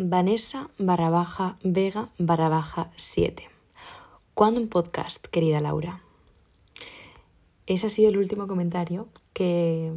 Vanessa 0.00 0.70
barra 0.78 1.10
baja 1.10 1.56
Vega 1.64 2.08
barra 2.18 2.48
baja 2.48 2.88
7. 2.94 3.50
¿Cuándo 4.32 4.60
un 4.60 4.68
podcast, 4.68 5.26
querida 5.26 5.60
Laura? 5.60 6.02
Ese 7.66 7.88
ha 7.88 7.90
sido 7.90 8.10
el 8.10 8.16
último 8.16 8.46
comentario 8.46 9.08
que, 9.32 9.90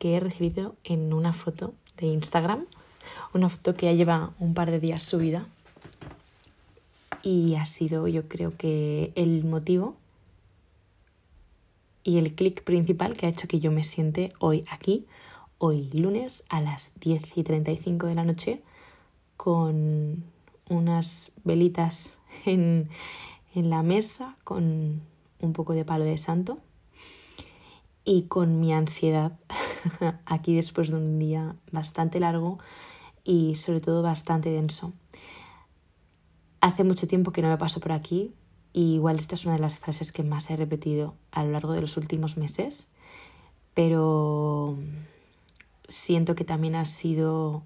que 0.00 0.16
he 0.16 0.18
recibido 0.18 0.74
en 0.82 1.12
una 1.12 1.32
foto 1.32 1.72
de 1.98 2.06
Instagram. 2.08 2.66
Una 3.32 3.48
foto 3.48 3.76
que 3.76 3.86
ya 3.86 3.92
lleva 3.92 4.32
un 4.40 4.54
par 4.54 4.72
de 4.72 4.80
días 4.80 5.04
subida. 5.04 5.46
Y 7.22 7.54
ha 7.54 7.64
sido, 7.64 8.08
yo 8.08 8.26
creo 8.26 8.56
que, 8.56 9.12
el 9.14 9.44
motivo 9.44 9.94
y 12.02 12.18
el 12.18 12.34
clic 12.34 12.64
principal 12.64 13.16
que 13.16 13.26
ha 13.26 13.28
hecho 13.28 13.46
que 13.46 13.60
yo 13.60 13.70
me 13.70 13.84
siente 13.84 14.30
hoy 14.40 14.64
aquí, 14.68 15.06
hoy 15.58 15.90
lunes 15.92 16.42
a 16.48 16.60
las 16.60 16.90
10 16.98 17.36
y 17.36 17.44
35 17.44 18.08
de 18.08 18.14
la 18.16 18.24
noche 18.24 18.60
con 19.36 20.24
unas 20.68 21.32
velitas 21.44 22.14
en, 22.44 22.88
en 23.54 23.70
la 23.70 23.82
mesa, 23.82 24.36
con 24.44 25.02
un 25.40 25.52
poco 25.52 25.72
de 25.74 25.84
palo 25.84 26.04
de 26.04 26.18
santo 26.18 26.58
y 28.04 28.22
con 28.24 28.60
mi 28.60 28.72
ansiedad 28.72 29.38
aquí 30.26 30.54
después 30.54 30.90
de 30.90 30.96
un 30.96 31.18
día 31.18 31.56
bastante 31.72 32.20
largo 32.20 32.58
y 33.24 33.54
sobre 33.54 33.80
todo 33.80 34.02
bastante 34.02 34.50
denso. 34.50 34.92
Hace 36.60 36.84
mucho 36.84 37.06
tiempo 37.06 37.32
que 37.32 37.42
no 37.42 37.48
me 37.48 37.58
paso 37.58 37.80
por 37.80 37.92
aquí 37.92 38.34
y 38.72 38.94
igual 38.94 39.18
esta 39.18 39.34
es 39.34 39.44
una 39.44 39.54
de 39.54 39.60
las 39.60 39.78
frases 39.78 40.12
que 40.12 40.22
más 40.22 40.50
he 40.50 40.56
repetido 40.56 41.14
a 41.30 41.44
lo 41.44 41.52
largo 41.52 41.72
de 41.72 41.80
los 41.80 41.96
últimos 41.96 42.36
meses, 42.36 42.88
pero 43.72 44.76
siento 45.88 46.34
que 46.34 46.44
también 46.44 46.74
ha 46.74 46.84
sido 46.86 47.62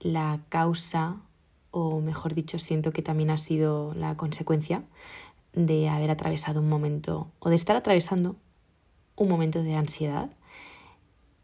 la 0.00 0.40
causa, 0.48 1.16
o 1.70 2.00
mejor 2.00 2.34
dicho, 2.34 2.58
siento 2.58 2.92
que 2.92 3.02
también 3.02 3.30
ha 3.30 3.38
sido 3.38 3.94
la 3.94 4.16
consecuencia 4.16 4.84
de 5.52 5.88
haber 5.88 6.10
atravesado 6.10 6.60
un 6.60 6.68
momento, 6.68 7.28
o 7.40 7.50
de 7.50 7.56
estar 7.56 7.76
atravesando 7.76 8.36
un 9.16 9.28
momento 9.28 9.62
de 9.62 9.74
ansiedad. 9.74 10.30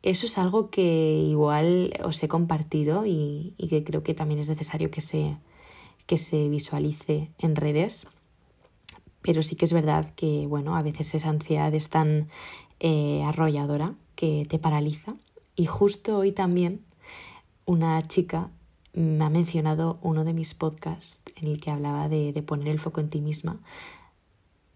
Eso 0.03 0.27
es 0.27 0.39
algo 0.39 0.71
que 0.71 1.25
igual 1.27 1.95
os 2.05 2.23
he 2.23 2.29
compartido 2.29 3.07
y, 3.07 3.55
que 3.69 3.85
creo 3.85 4.03
que 4.03 4.15
también 4.15 4.41
es 4.41 4.49
necesario 4.49 4.91
que 4.91 5.01
se, 5.01 5.37
que 6.07 6.19
se 6.19 6.49
visualice 6.49 7.31
en 7.39 7.57
redes. 7.57 8.07
Pero 9.23 9.43
sí 9.43 9.57
que 9.57 9.65
es 9.65 9.73
verdad 9.73 10.13
que, 10.15 10.47
bueno, 10.47 10.77
a 10.77 10.83
veces 10.83 11.15
esa 11.15 11.31
ansiedad 11.31 11.75
es 11.75 11.89
tan 11.89 12.29
eh, 12.81 13.23
arrolladora 13.25 13.95
que 14.15 14.47
te 14.49 14.59
paraliza. 14.59 15.15
Y 15.57 15.67
justo 15.67 16.19
hoy 16.19 16.33
también 16.33 16.83
una 17.67 18.03
chica 18.03 18.51
me 18.93 19.25
ha 19.25 19.31
mencionado 19.31 19.99
uno 20.03 20.25
de 20.25 20.33
mis 20.33 20.55
podcasts 20.55 21.21
en 21.37 21.49
el 21.49 21.61
que 21.61 21.71
hablaba 21.71 22.09
de, 22.09 22.33
poner 22.47 22.69
el 22.69 22.79
foco 22.79 23.01
en 23.01 23.11
ti 23.11 23.21
misma. 23.21 23.59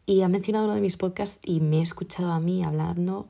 Y 0.07 0.23
ha 0.23 0.29
mencionado 0.29 0.65
uno 0.65 0.75
de 0.75 0.81
mis 0.81 0.97
podcasts 0.97 1.39
y 1.45 1.61
me 1.61 1.79
he 1.79 1.83
escuchado 1.83 2.33
a 2.33 2.41
mí 2.41 2.65
hablando 2.65 3.29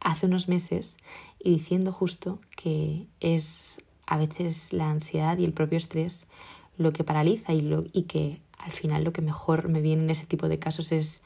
hace 0.00 0.26
unos 0.26 0.48
meses 0.48 0.98
y 1.38 1.50
diciendo 1.50 1.92
justo 1.92 2.40
que 2.56 3.06
es 3.20 3.82
a 4.06 4.16
veces 4.16 4.72
la 4.72 4.90
ansiedad 4.90 5.38
y 5.38 5.44
el 5.44 5.52
propio 5.52 5.78
estrés 5.78 6.26
lo 6.76 6.92
que 6.92 7.04
paraliza 7.04 7.52
y, 7.52 7.60
lo, 7.60 7.84
y 7.92 8.02
que 8.02 8.40
al 8.58 8.72
final 8.72 9.04
lo 9.04 9.12
que 9.12 9.22
mejor 9.22 9.68
me 9.68 9.80
viene 9.80 10.04
en 10.04 10.10
ese 10.10 10.26
tipo 10.26 10.48
de 10.48 10.58
casos 10.58 10.92
es 10.92 11.22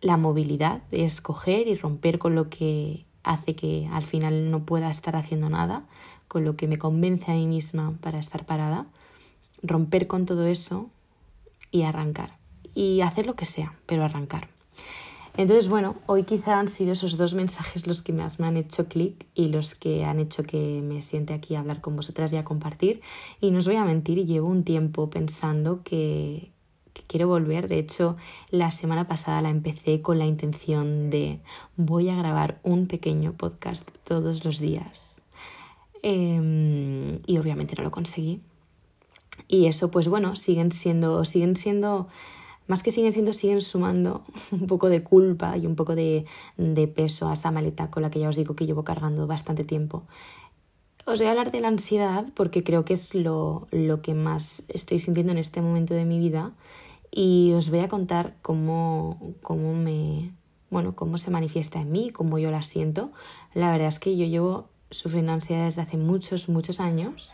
la 0.00 0.16
movilidad, 0.16 0.82
de 0.90 1.04
escoger 1.04 1.66
y 1.66 1.74
romper 1.74 2.18
con 2.18 2.34
lo 2.34 2.50
que 2.50 3.06
hace 3.24 3.56
que 3.56 3.88
al 3.92 4.04
final 4.04 4.50
no 4.50 4.64
pueda 4.64 4.90
estar 4.90 5.16
haciendo 5.16 5.48
nada, 5.48 5.82
con 6.28 6.44
lo 6.44 6.56
que 6.56 6.68
me 6.68 6.78
convence 6.78 7.30
a 7.30 7.34
mí 7.34 7.46
misma 7.46 7.94
para 8.00 8.18
estar 8.18 8.46
parada, 8.46 8.86
romper 9.62 10.06
con 10.06 10.26
todo 10.26 10.46
eso 10.46 10.88
y 11.70 11.82
arrancar. 11.82 12.36
Y 12.74 13.00
hacer 13.00 13.26
lo 13.26 13.34
que 13.34 13.44
sea, 13.44 13.74
pero 13.86 14.04
arrancar. 14.04 14.48
Entonces, 15.36 15.68
bueno, 15.68 15.96
hoy 16.06 16.22
quizá 16.22 16.60
han 16.60 16.68
sido 16.68 16.92
esos 16.92 17.16
dos 17.16 17.34
mensajes 17.34 17.88
los 17.88 18.02
que 18.02 18.12
más 18.12 18.38
me 18.38 18.46
han 18.46 18.56
hecho 18.56 18.86
clic 18.86 19.26
y 19.34 19.48
los 19.48 19.74
que 19.74 20.04
han 20.04 20.20
hecho 20.20 20.44
que 20.44 20.80
me 20.80 21.02
siente 21.02 21.34
aquí 21.34 21.56
a 21.56 21.60
hablar 21.60 21.80
con 21.80 21.96
vosotras 21.96 22.32
y 22.32 22.36
a 22.36 22.44
compartir. 22.44 23.00
Y 23.40 23.50
no 23.50 23.58
os 23.58 23.66
voy 23.66 23.74
a 23.74 23.84
mentir, 23.84 24.24
llevo 24.24 24.48
un 24.48 24.62
tiempo 24.62 25.10
pensando 25.10 25.82
que, 25.82 26.52
que 26.94 27.02
quiero 27.02 27.28
volver. 27.28 27.68
De 27.68 27.78
hecho, 27.78 28.16
la 28.50 28.70
semana 28.70 29.06
pasada 29.06 29.42
la 29.42 29.50
empecé 29.50 30.00
con 30.00 30.18
la 30.18 30.24
intención 30.24 31.10
de 31.10 31.40
voy 31.76 32.08
a 32.08 32.16
grabar 32.16 32.58
un 32.62 32.86
pequeño 32.86 33.32
podcast 33.32 33.86
todos 34.04 34.44
los 34.46 34.58
días. 34.58 35.22
Em, 36.02 37.18
y 37.26 37.38
obviamente 37.38 37.74
no 37.76 37.84
lo 37.84 37.90
conseguí. 37.90 38.40
Y 39.48 39.66
eso, 39.66 39.90
pues 39.90 40.08
bueno, 40.08 40.36
siguen 40.36 40.70
siendo, 40.70 41.24
siguen 41.24 41.56
siendo, 41.56 42.08
más 42.66 42.82
que 42.82 42.90
siguen 42.90 43.12
siendo, 43.12 43.32
siguen 43.32 43.60
sumando 43.60 44.22
un 44.52 44.66
poco 44.66 44.88
de 44.88 45.02
culpa 45.02 45.56
y 45.58 45.66
un 45.66 45.76
poco 45.76 45.94
de, 45.94 46.24
de 46.56 46.88
peso 46.88 47.28
a 47.28 47.34
esa 47.34 47.50
maleta 47.50 47.90
con 47.90 48.02
la 48.02 48.10
que 48.10 48.20
ya 48.20 48.28
os 48.28 48.36
digo 48.36 48.54
que 48.54 48.66
llevo 48.66 48.84
cargando 48.84 49.26
bastante 49.26 49.64
tiempo. 49.64 50.04
Os 51.06 51.18
voy 51.18 51.28
a 51.28 51.32
hablar 51.32 51.50
de 51.50 51.60
la 51.60 51.68
ansiedad 51.68 52.24
porque 52.34 52.64
creo 52.64 52.86
que 52.86 52.94
es 52.94 53.14
lo, 53.14 53.68
lo 53.70 54.00
que 54.00 54.14
más 54.14 54.64
estoy 54.68 54.98
sintiendo 54.98 55.32
en 55.32 55.38
este 55.38 55.60
momento 55.60 55.92
de 55.92 56.06
mi 56.06 56.18
vida 56.18 56.52
y 57.10 57.52
os 57.52 57.68
voy 57.68 57.80
a 57.80 57.88
contar 57.88 58.36
cómo, 58.40 59.34
cómo 59.42 59.74
me 59.74 60.32
bueno, 60.70 60.96
cómo 60.96 61.18
se 61.18 61.30
manifiesta 61.30 61.80
en 61.80 61.92
mí, 61.92 62.10
cómo 62.10 62.38
yo 62.38 62.50
la 62.50 62.62
siento. 62.62 63.12
La 63.52 63.70
verdad 63.70 63.88
es 63.88 63.98
que 63.98 64.16
yo 64.16 64.26
llevo 64.26 64.68
sufriendo 64.90 65.32
ansiedad 65.32 65.66
desde 65.66 65.82
hace 65.82 65.98
muchos, 65.98 66.48
muchos 66.48 66.80
años 66.80 67.32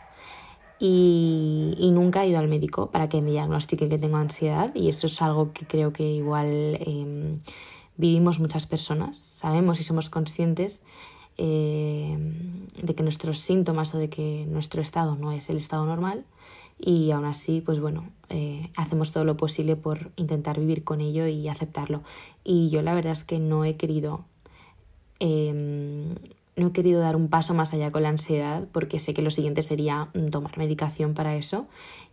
y, 0.77 1.73
y, 1.77 1.91
nunca 1.91 2.23
he 2.23 2.27
ido 2.29 2.39
al 2.39 2.47
médico 2.47 2.91
para 2.91 3.07
que 3.07 3.21
me 3.21 3.31
diagnostiquen 3.31 3.89
que 3.89 3.97
tengo 3.97 4.17
ansiedad 4.17 4.75
y 4.75 4.89
eso 4.89 5.07
es 5.07 5.21
algo 5.21 5.53
que 5.53 5.65
creo 5.65 5.93
que 5.93 6.03
igual 6.03 6.47
eh, 6.49 7.39
vivimos 7.97 8.39
muchas 8.39 8.67
personas, 8.67 9.17
sabemos 9.17 9.79
y 9.79 9.83
somos 9.83 10.09
conscientes 10.09 10.83
eh, 11.43 12.15
de 12.83 12.93
que 12.93 13.01
nuestros 13.01 13.39
síntomas 13.39 13.95
o 13.95 13.97
de 13.97 14.09
que 14.09 14.45
nuestro 14.47 14.79
estado 14.79 15.15
no 15.15 15.31
es 15.31 15.49
el 15.49 15.57
estado 15.57 15.87
normal 15.87 16.23
y 16.79 17.09
aún 17.09 17.25
así, 17.25 17.61
pues 17.61 17.79
bueno, 17.79 18.05
eh, 18.29 18.69
hacemos 18.77 19.11
todo 19.11 19.25
lo 19.25 19.37
posible 19.37 19.75
por 19.75 20.11
intentar 20.17 20.59
vivir 20.59 20.83
con 20.83 21.01
ello 21.01 21.25
y 21.25 21.47
aceptarlo. 21.47 22.03
Y 22.43 22.69
yo 22.69 22.83
la 22.83 22.93
verdad 22.93 23.13
es 23.13 23.23
que 23.23 23.39
no 23.39 23.65
he 23.65 23.75
querido, 23.75 24.23
em, 25.19 26.13
no 26.55 26.67
he 26.67 26.71
querido 26.71 27.01
dar 27.01 27.15
un 27.15 27.27
paso 27.27 27.55
más 27.55 27.73
allá 27.73 27.89
con 27.89 28.03
la 28.03 28.09
ansiedad 28.09 28.67
porque 28.71 28.99
sé 28.99 29.15
que 29.15 29.23
lo 29.23 29.31
siguiente 29.31 29.63
sería 29.63 30.09
mm, 30.13 30.27
tomar 30.29 30.59
medicación 30.59 31.15
para 31.15 31.35
eso 31.35 31.65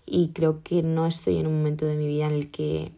y 0.07 0.29
creo 0.29 0.63
que 0.63 0.83
no 0.83 1.07
estoy 1.07 1.37
en 1.37 1.47
un 1.47 1.59
momento 1.59 1.85
de 1.85 1.97
mi 1.97 2.07
vida 2.07 2.27
en 2.27 2.33
el 2.33 2.51
que 2.51 2.93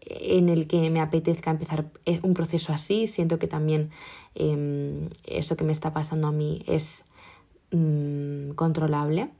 en 0.00 0.48
el 0.48 0.66
que 0.66 0.90
me 0.90 1.00
apetezca 1.00 1.50
empezar 1.50 1.90
eh, 2.06 2.20
un 2.22 2.34
proceso 2.34 2.72
así. 2.72 3.06
Siento 3.06 3.38
que 3.38 3.46
también 3.46 3.90
em, 4.34 5.08
eso 5.24 5.56
que 5.56 5.64
me 5.64 5.72
está 5.72 5.92
pasando 5.92 6.28
a 6.28 6.32
mí 6.32 6.62
es 6.66 7.04
mm, 7.70 8.52
controlable 8.52 9.30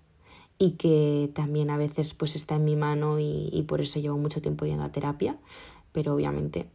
y 0.58 0.72
que 0.72 1.30
también 1.34 1.70
a 1.70 1.78
veces 1.78 2.12
pues 2.12 2.36
está 2.36 2.56
en 2.56 2.64
mi 2.64 2.76
mano 2.76 3.18
y, 3.18 3.64
por 3.66 3.80
eso 3.80 3.98
llevo 3.98 4.18
mucho 4.18 4.42
tiempo 4.42 4.66
yendo 4.66 4.84
a 4.84 4.92
terapia, 4.92 5.38
pero 5.90 6.14
obviamente 6.14 6.66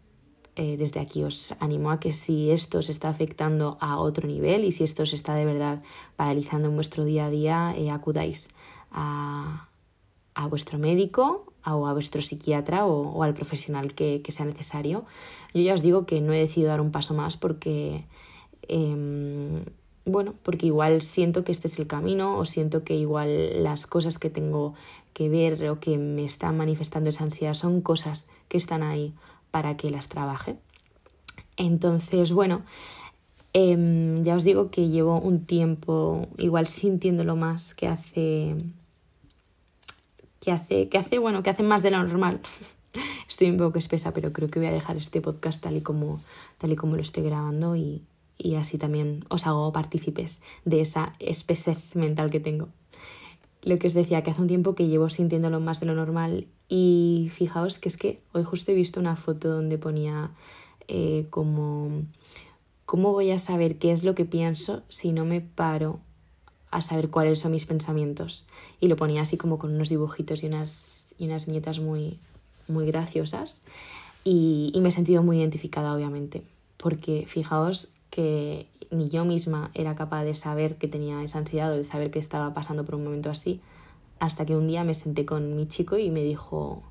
eh, 0.56 0.75
desde 0.75 1.00
aquí 1.00 1.23
os 1.23 1.53
animo 1.59 1.91
a 1.91 2.00
que 2.00 2.12
si 2.12 2.50
esto 2.50 2.79
os 2.79 2.90
está 2.90 3.09
afectando 3.09 3.78
a 3.79 4.00
otro 4.00 4.28
nivel 4.28 4.63
y 4.63 4.72
si 4.72 4.84
esto 4.84 5.03
os 5.03 5.13
está 5.13 5.35
de 5.35 5.46
verdad 5.46 5.84
paralizando 6.16 6.69
en 6.69 6.75
vuestro 6.75 7.06
día 7.06 7.28
a 7.28 7.29
día, 7.29 7.75
eh, 7.78 7.91
acudáis 7.91 8.50
a, 8.90 9.69
a, 10.34 10.47
vuestro 10.47 10.79
médico 10.79 11.53
o 11.73 11.87
a 11.87 11.93
vuestro 11.93 12.21
psiquiatra 12.21 12.85
o, 12.85 13.23
al 13.23 13.33
profesional 13.33 13.93
que, 13.93 14.21
sea 14.29 14.45
necesario. 14.45 15.05
Yo 15.53 15.61
ya 15.61 15.73
os 15.73 15.81
digo 15.81 16.05
que 16.05 16.21
no 16.21 16.33
he 16.33 16.39
decidido 16.39 16.69
dar 16.69 16.81
un 16.81 16.91
paso 16.91 17.13
más 17.13 17.37
porque... 17.37 18.05
Eh, 18.67 19.63
bueno, 20.05 20.35
porque 20.43 20.67
igual 20.67 21.01
siento 21.01 21.43
que 21.43 21.51
este 21.51 21.67
es 21.67 21.79
el 21.79 21.87
camino 21.87 22.37
o 22.37 22.45
siento 22.45 22.84
que 22.84 22.95
igual 22.95 23.63
las 23.63 23.87
cosas 23.87 24.19
que 24.19 24.29
tengo 24.29 24.75
que 25.13 25.29
ver 25.29 25.67
o 25.69 25.79
que 25.79 25.97
me 25.97 26.25
están 26.25 26.57
manifestando 26.57 27.09
esa 27.09 27.23
ansiedad 27.23 27.55
son 27.55 27.81
cosas 27.81 28.28
que 28.47 28.57
están 28.57 28.84
ahí 28.84 29.13
para 29.49 29.78
que 29.78 29.90
las 29.90 30.07
trabaje. 30.07 30.57
Entonces, 31.57 32.34
bueno, 32.34 32.61
em, 33.53 34.23
ya 34.23 34.35
os 34.35 34.43
digo 34.43 34.69
que 34.69 34.90
llevo 34.90 35.19
un 35.19 35.45
tiempo 35.45 36.28
igual 36.37 36.67
sintiéndolo 36.67 37.35
más 37.35 37.73
que 37.73 37.87
hace 37.87 38.55
que 40.45 40.51
hace 40.51 40.89
que 40.89 40.99
hace 40.99 41.17
bueno 41.17 41.41
que 41.41 41.49
hace 41.49 41.63
más 41.63 41.81
de 41.81 41.89
lo 41.89 42.03
normal 42.03 42.39
estoy 43.27 43.49
un 43.49 43.57
poco 43.57 43.79
espesa 43.79 44.13
pero 44.13 44.31
creo 44.31 44.49
que 44.49 44.59
voy 44.59 44.67
a 44.67 44.71
dejar 44.71 44.95
este 44.95 45.19
podcast 45.19 45.63
tal 45.63 45.75
y 45.75 45.81
como 45.81 46.21
tal 46.59 46.71
y 46.71 46.75
como 46.75 46.95
lo 46.95 47.01
estoy 47.01 47.23
grabando 47.23 47.75
y, 47.75 48.03
y 48.37 48.55
así 48.55 48.77
también 48.77 49.25
os 49.29 49.47
hago 49.47 49.71
partícipes 49.73 50.41
de 50.63 50.81
esa 50.81 51.13
espesez 51.19 51.95
mental 51.95 52.29
que 52.29 52.39
tengo. 52.39 52.69
Lo 53.63 53.79
que 53.79 53.87
os 53.87 53.93
decía, 53.93 54.21
que 54.21 54.29
hace 54.29 54.41
un 54.41 54.47
tiempo 54.47 54.75
que 54.75 54.87
llevo 54.87 55.09
sintiéndolo 55.09 55.59
más 55.59 55.79
de 55.79 55.87
lo 55.87 55.95
normal 55.95 56.45
y 56.69 57.31
fijaos 57.33 57.79
que 57.79 57.89
es 57.89 57.97
que 57.97 58.19
hoy 58.33 58.43
justo 58.43 58.71
he 58.71 58.75
visto 58.75 58.99
una 58.99 59.15
foto 59.15 59.49
donde 59.49 59.79
ponía 59.79 60.29
eh, 60.87 61.25
como, 61.31 62.03
¿cómo 62.85 63.11
voy 63.11 63.31
a 63.31 63.39
saber 63.39 63.79
qué 63.79 63.91
es 63.91 64.03
lo 64.03 64.13
que 64.13 64.25
pienso 64.25 64.83
si 64.87 65.11
no 65.11 65.25
me 65.25 65.41
paro 65.41 65.99
a 66.75 66.81
saber 66.81 67.09
cuáles 67.09 67.39
son 67.39 67.53
mis 67.53 67.66
pensamientos. 67.66 68.45
Y 68.81 68.89
lo 68.89 68.97
ponía 68.97 69.22
así 69.22 69.37
como 69.37 69.57
con 69.57 69.73
unos 69.73 69.87
dibujitos 69.87 70.43
y 70.43 70.47
unas, 70.47 71.13
y 71.17 71.25
unas 71.25 71.45
viñetas 71.45 71.79
muy, 71.79 72.19
muy 72.67 72.85
graciosas. 72.85 73.61
Y, 74.25 74.72
y 74.73 74.81
me 74.81 74.89
he 74.89 74.91
sentido 74.91 75.23
muy 75.23 75.39
identificada, 75.39 75.93
obviamente, 75.93 76.43
porque 76.75 77.25
fijaos 77.27 77.87
que 78.09 78.67
ni 78.91 79.07
yo 79.07 79.23
misma 79.23 79.72
era 79.73 79.95
capaz 79.95 80.25
de 80.25 80.35
saber 80.35 80.75
que 80.75 80.89
tenía 80.89 81.23
esa 81.23 81.37
ansiedad 81.37 81.72
o 81.72 81.77
de 81.77 81.85
saber 81.85 82.11
que 82.11 82.19
estaba 82.19 82.53
pasando 82.53 82.83
por 82.83 82.95
un 82.95 83.05
momento 83.05 83.29
así, 83.29 83.61
hasta 84.19 84.45
que 84.45 84.57
un 84.57 84.67
día 84.67 84.83
me 84.83 84.95
senté 84.95 85.25
con 85.25 85.55
mi 85.55 85.67
chico 85.67 85.97
y 85.97 86.09
me 86.09 86.23
dijo, 86.23 86.83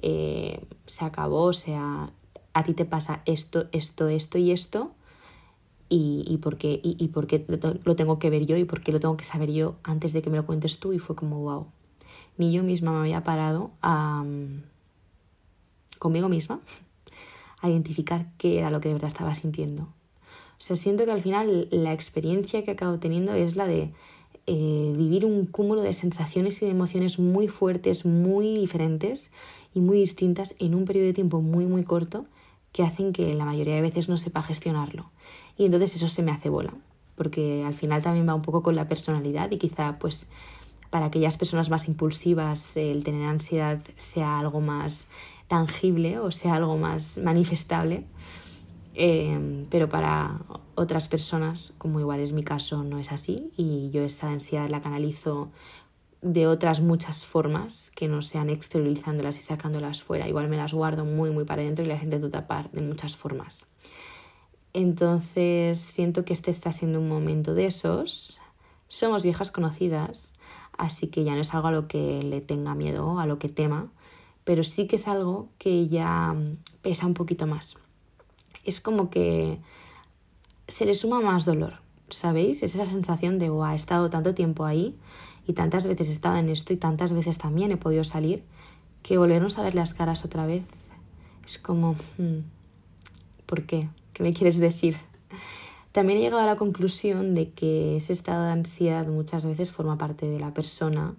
eh, 0.00 0.64
se 0.86 1.04
acabó, 1.04 1.44
o 1.44 1.52
sea, 1.52 2.12
a 2.54 2.62
ti 2.62 2.72
te 2.72 2.84
pasa 2.84 3.22
esto, 3.24 3.66
esto, 3.72 4.06
esto 4.06 4.38
y 4.38 4.52
esto, 4.52 4.92
y, 5.88 6.24
y 6.26 6.38
por 6.38 6.56
qué, 6.56 6.80
y, 6.82 6.96
y 6.98 7.10
lo 7.84 7.96
tengo 7.96 8.18
que 8.18 8.30
ver 8.30 8.46
yo 8.46 8.56
y 8.56 8.64
por 8.64 8.80
qué 8.80 8.92
lo 8.92 9.00
tengo 9.00 9.16
que 9.16 9.24
saber 9.24 9.52
yo 9.52 9.76
antes 9.82 10.12
de 10.12 10.22
que 10.22 10.30
me 10.30 10.36
lo 10.36 10.46
cuentes 10.46 10.78
tú, 10.78 10.92
y 10.92 10.98
fue 10.98 11.16
como, 11.16 11.40
wow, 11.40 11.66
ni 12.36 12.52
yo 12.52 12.62
misma 12.62 12.92
me 12.92 12.98
había 12.98 13.24
parado 13.24 13.70
a, 13.82 14.24
conmigo 15.98 16.28
misma 16.28 16.60
a 17.60 17.68
identificar 17.68 18.30
qué 18.38 18.58
era 18.58 18.70
lo 18.70 18.80
que 18.80 18.88
de 18.88 18.94
verdad 18.94 19.08
estaba 19.08 19.34
sintiendo. 19.34 19.82
O 19.82 20.60
sea, 20.60 20.76
siento 20.76 21.04
que 21.04 21.12
al 21.12 21.22
final 21.22 21.68
la 21.70 21.92
experiencia 21.92 22.64
que 22.64 22.72
acabo 22.72 22.98
teniendo 22.98 23.32
es 23.34 23.54
la 23.54 23.66
de 23.66 23.92
eh, 24.46 24.94
vivir 24.96 25.24
un 25.24 25.46
cúmulo 25.46 25.82
de 25.82 25.94
sensaciones 25.94 26.62
y 26.62 26.64
de 26.64 26.72
emociones 26.72 27.18
muy 27.18 27.48
fuertes, 27.48 28.04
muy 28.04 28.56
diferentes 28.56 29.30
y 29.74 29.80
muy 29.80 29.98
distintas 29.98 30.54
en 30.58 30.74
un 30.74 30.84
periodo 30.84 31.06
de 31.06 31.12
tiempo 31.12 31.40
muy, 31.42 31.66
muy 31.66 31.84
corto 31.84 32.26
que 32.72 32.82
hacen 32.82 33.12
que 33.12 33.34
la 33.34 33.44
mayoría 33.44 33.74
de 33.74 33.82
veces 33.82 34.08
no 34.08 34.16
sepa 34.16 34.42
gestionarlo. 34.42 35.10
Y 35.58 35.66
entonces 35.66 35.96
eso 35.96 36.08
se 36.08 36.22
me 36.22 36.30
hace 36.30 36.48
bola, 36.48 36.72
porque 37.16 37.64
al 37.66 37.74
final 37.74 38.02
también 38.02 38.26
va 38.26 38.34
un 38.34 38.42
poco 38.42 38.62
con 38.62 38.76
la 38.76 38.88
personalidad 38.88 39.50
y 39.50 39.58
quizá 39.58 39.98
pues 39.98 40.30
para 40.88 41.06
aquellas 41.06 41.36
personas 41.36 41.68
más 41.68 41.88
impulsivas 41.88 42.76
el 42.76 43.04
tener 43.04 43.28
ansiedad 43.28 43.80
sea 43.96 44.38
algo 44.38 44.60
más 44.60 45.06
tangible 45.48 46.18
o 46.18 46.30
sea 46.30 46.54
algo 46.54 46.78
más 46.78 47.18
manifestable. 47.18 48.04
Em, 48.94 49.66
pero 49.70 49.88
para 49.88 50.40
otras 50.74 51.08
personas, 51.08 51.74
como 51.78 52.00
igual 52.00 52.20
es 52.20 52.32
mi 52.32 52.42
caso, 52.42 52.82
no 52.82 52.98
es 52.98 53.12
así 53.12 53.52
y 53.56 53.90
yo 53.90 54.02
esa 54.02 54.30
ansiedad 54.30 54.68
la 54.68 54.80
canalizo 54.80 55.50
de 56.20 56.48
otras 56.48 56.80
muchas 56.80 57.24
formas 57.24 57.92
que 57.94 58.08
no 58.08 58.22
sean 58.22 58.50
exteriorizándolas 58.50 59.38
y 59.38 59.42
sacándolas 59.42 60.02
fuera. 60.02 60.28
Igual 60.28 60.48
me 60.48 60.56
las 60.56 60.72
guardo 60.72 61.04
muy, 61.04 61.30
muy 61.30 61.44
para 61.44 61.62
adentro 61.62 61.84
y 61.84 61.88
las 61.88 62.02
intento 62.02 62.30
tapar 62.30 62.70
de 62.72 62.80
muchas 62.80 63.14
formas. 63.14 63.66
Entonces 64.78 65.80
siento 65.80 66.24
que 66.24 66.32
este 66.32 66.50
está 66.50 66.72
siendo 66.72 67.00
un 67.00 67.08
momento 67.08 67.54
de 67.54 67.66
esos. 67.66 68.40
Somos 68.88 69.22
viejas 69.22 69.50
conocidas, 69.50 70.34
así 70.76 71.08
que 71.08 71.24
ya 71.24 71.34
no 71.34 71.40
es 71.40 71.52
algo 71.52 71.68
a 71.68 71.72
lo 71.72 71.88
que 71.88 72.22
le 72.22 72.40
tenga 72.40 72.74
miedo, 72.74 73.18
a 73.18 73.26
lo 73.26 73.38
que 73.38 73.48
tema, 73.48 73.90
pero 74.44 74.64
sí 74.64 74.86
que 74.86 74.96
es 74.96 75.08
algo 75.08 75.48
que 75.58 75.88
ya 75.88 76.34
pesa 76.82 77.06
un 77.06 77.14
poquito 77.14 77.46
más 77.46 77.76
es 78.68 78.80
como 78.80 79.10
que 79.10 79.58
se 80.68 80.84
le 80.84 80.94
suma 80.94 81.20
más 81.20 81.44
dolor, 81.44 81.74
¿sabéis? 82.10 82.62
Es 82.62 82.74
esa 82.74 82.86
sensación 82.86 83.38
de, 83.38 83.48
wow, 83.48 83.72
he 83.72 83.74
estado 83.74 84.10
tanto 84.10 84.34
tiempo 84.34 84.64
ahí 84.64 84.94
y 85.46 85.54
tantas 85.54 85.86
veces 85.86 86.08
he 86.08 86.12
estado 86.12 86.36
en 86.36 86.50
esto 86.50 86.72
y 86.72 86.76
tantas 86.76 87.12
veces 87.12 87.38
también 87.38 87.72
he 87.72 87.78
podido 87.78 88.04
salir, 88.04 88.44
que 89.02 89.16
volvernos 89.16 89.58
a 89.58 89.62
ver 89.62 89.74
las 89.74 89.94
caras 89.94 90.24
otra 90.24 90.44
vez 90.44 90.64
es 91.46 91.58
como, 91.58 91.94
hmm, 92.18 92.40
¿por 93.46 93.64
qué? 93.64 93.88
¿Qué 94.18 94.24
me 94.24 94.34
quieres 94.34 94.58
decir? 94.58 94.96
También 95.92 96.18
he 96.18 96.22
llegado 96.22 96.42
a 96.42 96.46
la 96.46 96.56
conclusión 96.56 97.36
de 97.36 97.50
que 97.50 97.94
ese 97.94 98.12
estado 98.12 98.46
de 98.46 98.50
ansiedad 98.50 99.06
muchas 99.06 99.46
veces 99.46 99.70
forma 99.70 99.96
parte 99.96 100.26
de 100.26 100.40
la 100.40 100.52
persona 100.52 101.14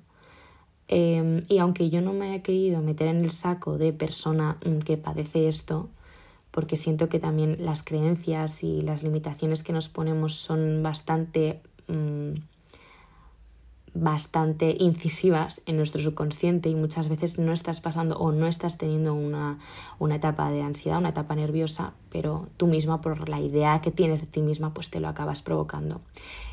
em, 0.90 1.46
y 1.48 1.60
aunque 1.60 1.90
yo 1.90 2.02
no 2.02 2.12
me 2.12 2.30
haya 2.30 2.44
querido 2.44 2.82
meter 2.82 3.08
en 3.08 3.24
el 3.24 3.32
saco 3.32 3.78
de 3.78 3.94
persona 3.94 4.58
mm, 4.66 4.80
que 4.80 4.98
padece 4.98 5.48
esto, 5.48 5.88
porque 6.52 6.76
siento 6.76 7.08
que 7.08 7.20
también 7.20 7.56
las 7.60 7.84
creencias 7.84 8.66
y 8.66 8.82
las 8.82 9.02
limitaciones 9.02 9.64
que 9.64 9.72
nos 9.72 9.88
ponemos 9.88 10.34
son 10.34 10.84
bastante, 10.84 11.62
mm, 11.88 12.34
bastante 14.02 14.76
incisivas 14.80 15.62
en 15.66 15.78
nuestro 15.78 16.02
subconsciente 16.02 16.70
y 16.70 16.76
muchas 16.76 17.10
veces 17.10 17.40
no 17.40 17.54
estás 17.54 17.82
pasando 17.82 18.18
o 18.18 18.32
no 18.32 18.48
estás 18.48 18.78
teniendo 18.78 19.14
una, 19.14 19.60
una 20.00 20.16
etapa 20.16 20.52
de 20.52 20.62
ansiedad, 20.62 20.98
una 20.98 21.10
etapa 21.10 21.36
nerviosa, 21.36 21.94
pero 22.10 22.48
tú 22.58 22.68
misma 22.68 23.02
por 23.02 23.30
la 23.30 23.40
idea 23.40 23.82
que 23.82 23.92
tienes 23.92 24.22
de 24.22 24.28
ti 24.28 24.42
misma 24.42 24.74
pues 24.74 24.90
te 24.90 25.00
lo 25.00 25.08
acabas 25.08 25.42
provocando. 25.42 26.02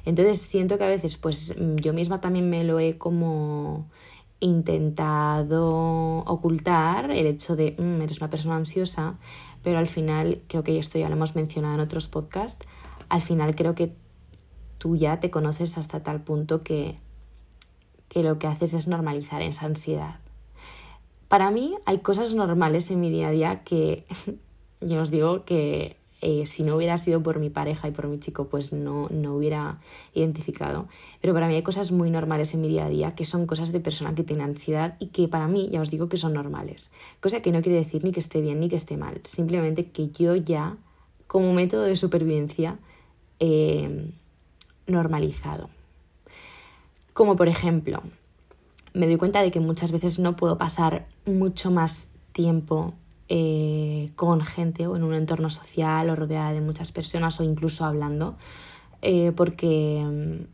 Entonces 0.05 0.41
siento 0.43 0.79
que 0.79 0.85
a 0.85 0.89
veces 0.89 1.17
pues 1.17 1.55
yo 1.77 1.93
misma 1.93 2.21
también 2.21 2.51
me 2.51 2.65
lo 2.65 2.79
he 2.79 2.99
como 2.99 3.87
intentado 4.41 6.19
ocultar 6.27 7.11
el 7.11 7.27
hecho 7.27 7.57
de 7.57 7.75
mm, 7.79 8.03
eres 8.03 8.21
una 8.21 8.31
persona 8.31 8.57
ansiosa, 8.57 9.15
pero 9.63 9.79
al 9.79 9.89
final, 9.89 10.43
creo 10.47 10.63
que 10.63 10.79
esto 10.79 10.99
ya 10.99 11.09
lo 11.09 11.17
hemos 11.17 11.35
mencionado 11.35 11.75
en 11.75 11.81
otros 11.81 12.09
podcasts, 12.09 12.67
al 13.09 13.23
final 13.23 13.55
creo 13.55 13.75
que 13.75 13.95
tú 14.79 14.97
ya 14.97 15.21
te 15.21 15.31
conoces 15.31 15.79
hasta 15.79 16.03
tal 16.03 16.23
punto 16.23 16.63
que, 16.63 16.99
que 18.17 18.23
lo 18.23 18.39
que 18.39 18.47
haces 18.47 18.73
es 18.73 18.87
normalizar 18.87 19.43
esa 19.43 19.67
ansiedad. 19.67 20.15
Para 21.29 21.51
mí 21.51 21.75
hay 21.85 21.99
cosas 21.99 22.33
normales 22.33 22.91
en 22.91 22.99
mi 22.99 23.11
día 23.11 23.29
a 23.29 23.31
día 23.31 23.63
que 23.63 24.07
yo 24.81 25.03
os 25.03 25.11
digo 25.11 25.45
que 25.45 25.99
eh, 26.23 26.47
si 26.47 26.63
no 26.63 26.77
hubiera 26.77 26.97
sido 26.97 27.23
por 27.23 27.39
mi 27.39 27.51
pareja 27.51 27.89
y 27.89 27.91
por 27.91 28.07
mi 28.09 28.19
chico, 28.19 28.47
pues 28.47 28.73
no, 28.73 29.11
no 29.11 29.37
hubiera 29.37 29.81
identificado. 30.15 30.89
Pero 31.21 31.35
para 31.35 31.47
mí 31.47 31.57
hay 31.57 31.63
cosas 31.63 31.93
muy 31.93 32.09
normales 32.09 32.55
en 32.55 32.63
mi 32.63 32.69
día 32.69 32.87
a 32.87 32.89
día 32.89 33.15
que 33.15 33.27
son 33.27 33.47
cosas 33.47 33.71
de 33.71 33.81
persona 33.81 34.15
que 34.15 34.25
tiene 34.25 34.45
ansiedad 34.45 34.97
y 34.99 35.09
que 35.09 35.29
para 35.29 35.47
mí 35.47 35.69
ya 35.71 35.83
os 35.83 35.91
digo 35.91 36.09
que 36.09 36.17
son 36.17 36.33
normales. 36.33 36.91
Cosa 37.21 37.43
que 37.43 37.53
no 37.53 37.61
quiere 37.61 37.77
decir 37.77 38.03
ni 38.03 38.13
que 38.13 38.21
esté 38.21 38.41
bien 38.41 38.61
ni 38.61 38.71
que 38.71 38.77
esté 38.77 38.97
mal. 38.97 39.21
Simplemente 39.25 39.91
que 39.91 40.09
yo 40.09 40.37
ya, 40.37 40.79
como 41.27 41.53
método 41.53 41.83
de 41.83 41.97
supervivencia, 41.97 42.79
he 43.41 44.11
normalizado. 44.87 45.69
Como 47.17 47.35
por 47.35 47.49
ejemplo, 47.49 48.03
me 48.93 49.07
doy 49.07 49.17
cuenta 49.17 49.41
de 49.41 49.51
que 49.51 49.59
muchas 49.59 49.91
veces 49.91 50.19
no 50.19 50.37
puedo 50.37 50.59
pasar 50.59 51.07
mucho 51.25 51.71
más 51.71 52.09
tiempo 52.33 52.93
eh, 53.31 54.11
con 54.17 54.43
gente 54.43 54.87
o 54.87 54.97
en 54.97 55.03
un 55.03 55.15
entorno 55.15 55.49
social 55.49 56.11
o 56.11 56.15
rodeada 56.15 56.53
de 56.53 56.61
muchas 56.61 56.93
personas 56.93 57.41
o 57.41 57.43
incluso 57.43 57.87
hablando, 57.87 58.37
eh, 59.01 59.33
porque, 59.35 60.47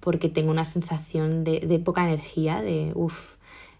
porque 0.00 0.28
tengo 0.28 0.50
una 0.50 0.64
sensación 0.64 1.44
de, 1.44 1.60
de 1.60 1.78
poca 1.78 2.02
energía, 2.02 2.62
de 2.62 2.90
uff, 2.96 3.36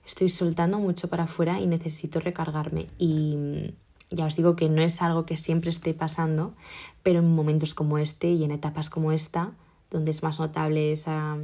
estoy 0.07 0.29
soltando 0.29 0.79
mucho 0.79 1.09
para 1.09 1.25
afuera 1.25 1.61
y 1.61 1.67
necesito 1.67 2.21
recargarme. 2.21 2.87
Y 2.99 3.75
ya 4.13 4.27
os 4.27 4.37
digo 4.37 4.55
que 4.55 4.69
no 4.69 4.81
es 4.81 5.03
algo 5.03 5.27
que 5.27 5.37
siempre 5.37 5.71
esté 5.71 5.93
pasando, 5.93 6.55
pero 7.03 7.19
en 7.19 7.35
momentos 7.35 7.75
como 7.75 7.99
este 7.99 8.31
y 8.31 8.45
en 8.45 8.53
etapas 8.53 8.91
como 8.91 9.11
esta, 9.11 9.55
donde 9.91 10.13
es 10.13 10.23
más 10.23 10.39
notable 10.39 10.93
esa, 10.93 11.37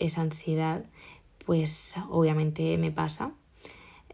esa 0.00 0.22
ansiedad, 0.22 0.84
pues 1.44 1.96
obviamente 2.10 2.76
me 2.78 2.90
pasa. 2.90 3.32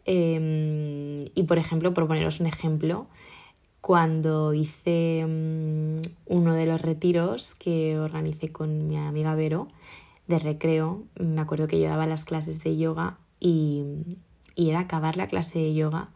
Em, 0.05 1.27
y 1.35 1.43
por 1.47 1.59
ejemplo, 1.59 1.95
por 1.95 2.07
poneros 2.07 2.41
un 2.41 2.47
ejemplo, 2.47 3.07
cuando 3.81 4.55
hice 4.55 5.25
mm, 5.27 6.00
uno 6.27 6.55
de 6.55 6.67
los 6.67 6.81
retiros 6.81 7.55
que 7.55 7.99
organicé 7.99 8.50
con 8.50 8.89
mi 8.89 8.97
amiga 8.97 9.35
Vero 9.35 9.69
de 10.27 10.39
recreo, 10.39 11.03
me 11.19 11.41
acuerdo 11.41 11.67
que 11.67 11.81
yo 11.81 11.89
daba 11.89 12.07
las 12.07 12.25
clases 12.25 12.62
de 12.62 12.77
yoga 12.77 13.19
y, 13.41 13.85
y 14.55 14.71
era 14.71 14.81
acabar 14.81 15.17
la 15.17 15.29
clase 15.29 15.59
de 15.59 15.75
yoga 15.75 16.09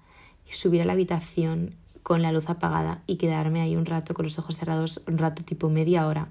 y 0.49 0.53
subir 0.53 0.83
a 0.83 0.85
la 0.85 0.93
habitación 0.93 1.75
con 2.05 2.21
la 2.21 2.33
luz 2.33 2.51
apagada 2.51 3.03
y 3.07 3.17
quedarme 3.17 3.63
ahí 3.63 3.77
un 3.77 3.87
rato 3.87 4.15
con 4.15 4.25
los 4.25 4.39
ojos 4.39 4.57
cerrados, 4.57 5.03
un 5.09 5.19
rato 5.19 5.43
tipo 5.43 5.71
media 5.71 6.07
hora, 6.07 6.29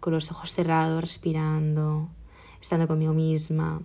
con 0.00 0.12
los 0.12 0.30
ojos 0.32 0.52
cerrados, 0.52 1.00
respirando, 1.00 2.08
estando 2.62 2.88
conmigo 2.88 3.12
misma, 3.12 3.82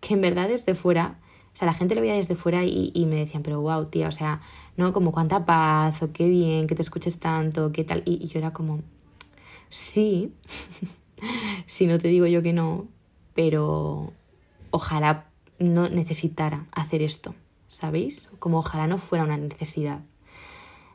que 0.00 0.14
en 0.14 0.20
verdad 0.20 0.48
desde 0.48 0.76
fuera 0.76 1.18
o 1.52 1.56
sea, 1.56 1.66
la 1.66 1.74
gente 1.74 1.94
lo 1.94 2.00
veía 2.00 2.14
desde 2.14 2.34
fuera 2.34 2.64
y, 2.64 2.92
y, 2.94 3.04
me 3.04 3.16
decían, 3.16 3.42
pero 3.42 3.60
wow, 3.60 3.84
tía, 3.86 4.08
o 4.08 4.12
sea, 4.12 4.40
¿no? 4.76 4.94
Como 4.94 5.12
cuánta 5.12 5.44
paz, 5.44 6.02
o 6.02 6.10
qué 6.12 6.26
bien, 6.28 6.66
que 6.66 6.74
te 6.74 6.80
escuches 6.80 7.18
tanto, 7.18 7.72
qué 7.72 7.84
tal. 7.84 8.02
Y, 8.06 8.24
y 8.24 8.28
yo 8.28 8.38
era 8.38 8.54
como, 8.54 8.80
sí, 9.68 10.32
si 11.66 11.86
no 11.86 11.98
te 11.98 12.08
digo 12.08 12.26
yo 12.26 12.42
que 12.42 12.54
no, 12.54 12.86
pero 13.34 14.14
ojalá 14.70 15.26
no 15.58 15.90
necesitara 15.90 16.66
hacer 16.72 17.02
esto, 17.02 17.34
¿sabéis? 17.66 18.28
Como 18.38 18.58
ojalá 18.58 18.86
no 18.86 18.96
fuera 18.96 19.24
una 19.24 19.36
necesidad 19.36 20.00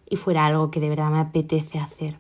y 0.10 0.16
fuera 0.16 0.48
algo 0.48 0.72
que 0.72 0.80
de 0.80 0.90
verdad 0.90 1.12
me 1.12 1.20
apetece 1.20 1.78
hacer. 1.78 2.20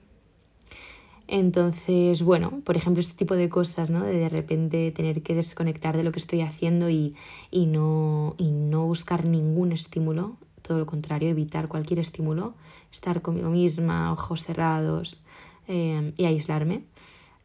Entonces, 1.27 2.23
bueno, 2.23 2.61
por 2.63 2.77
ejemplo, 2.77 3.01
este 3.01 3.13
tipo 3.13 3.35
de 3.35 3.49
cosas, 3.49 3.89
¿no? 3.89 4.03
De 4.03 4.17
de 4.17 4.29
repente 4.29 4.91
tener 4.91 5.21
que 5.23 5.35
desconectar 5.35 5.97
de 5.97 6.03
lo 6.03 6.11
que 6.11 6.19
estoy 6.19 6.41
haciendo 6.41 6.89
y, 6.89 7.15
y, 7.51 7.65
no, 7.65 8.35
y 8.37 8.51
no 8.51 8.85
buscar 8.85 9.25
ningún 9.25 9.73
estímulo, 9.73 10.37
todo 10.61 10.79
lo 10.79 10.85
contrario, 10.85 11.29
evitar 11.29 11.67
cualquier 11.67 11.99
estímulo, 11.99 12.53
estar 12.91 13.21
conmigo 13.21 13.49
misma, 13.49 14.13
ojos 14.13 14.43
cerrados 14.43 15.21
eh, 15.67 16.13
y 16.15 16.25
aislarme. 16.25 16.83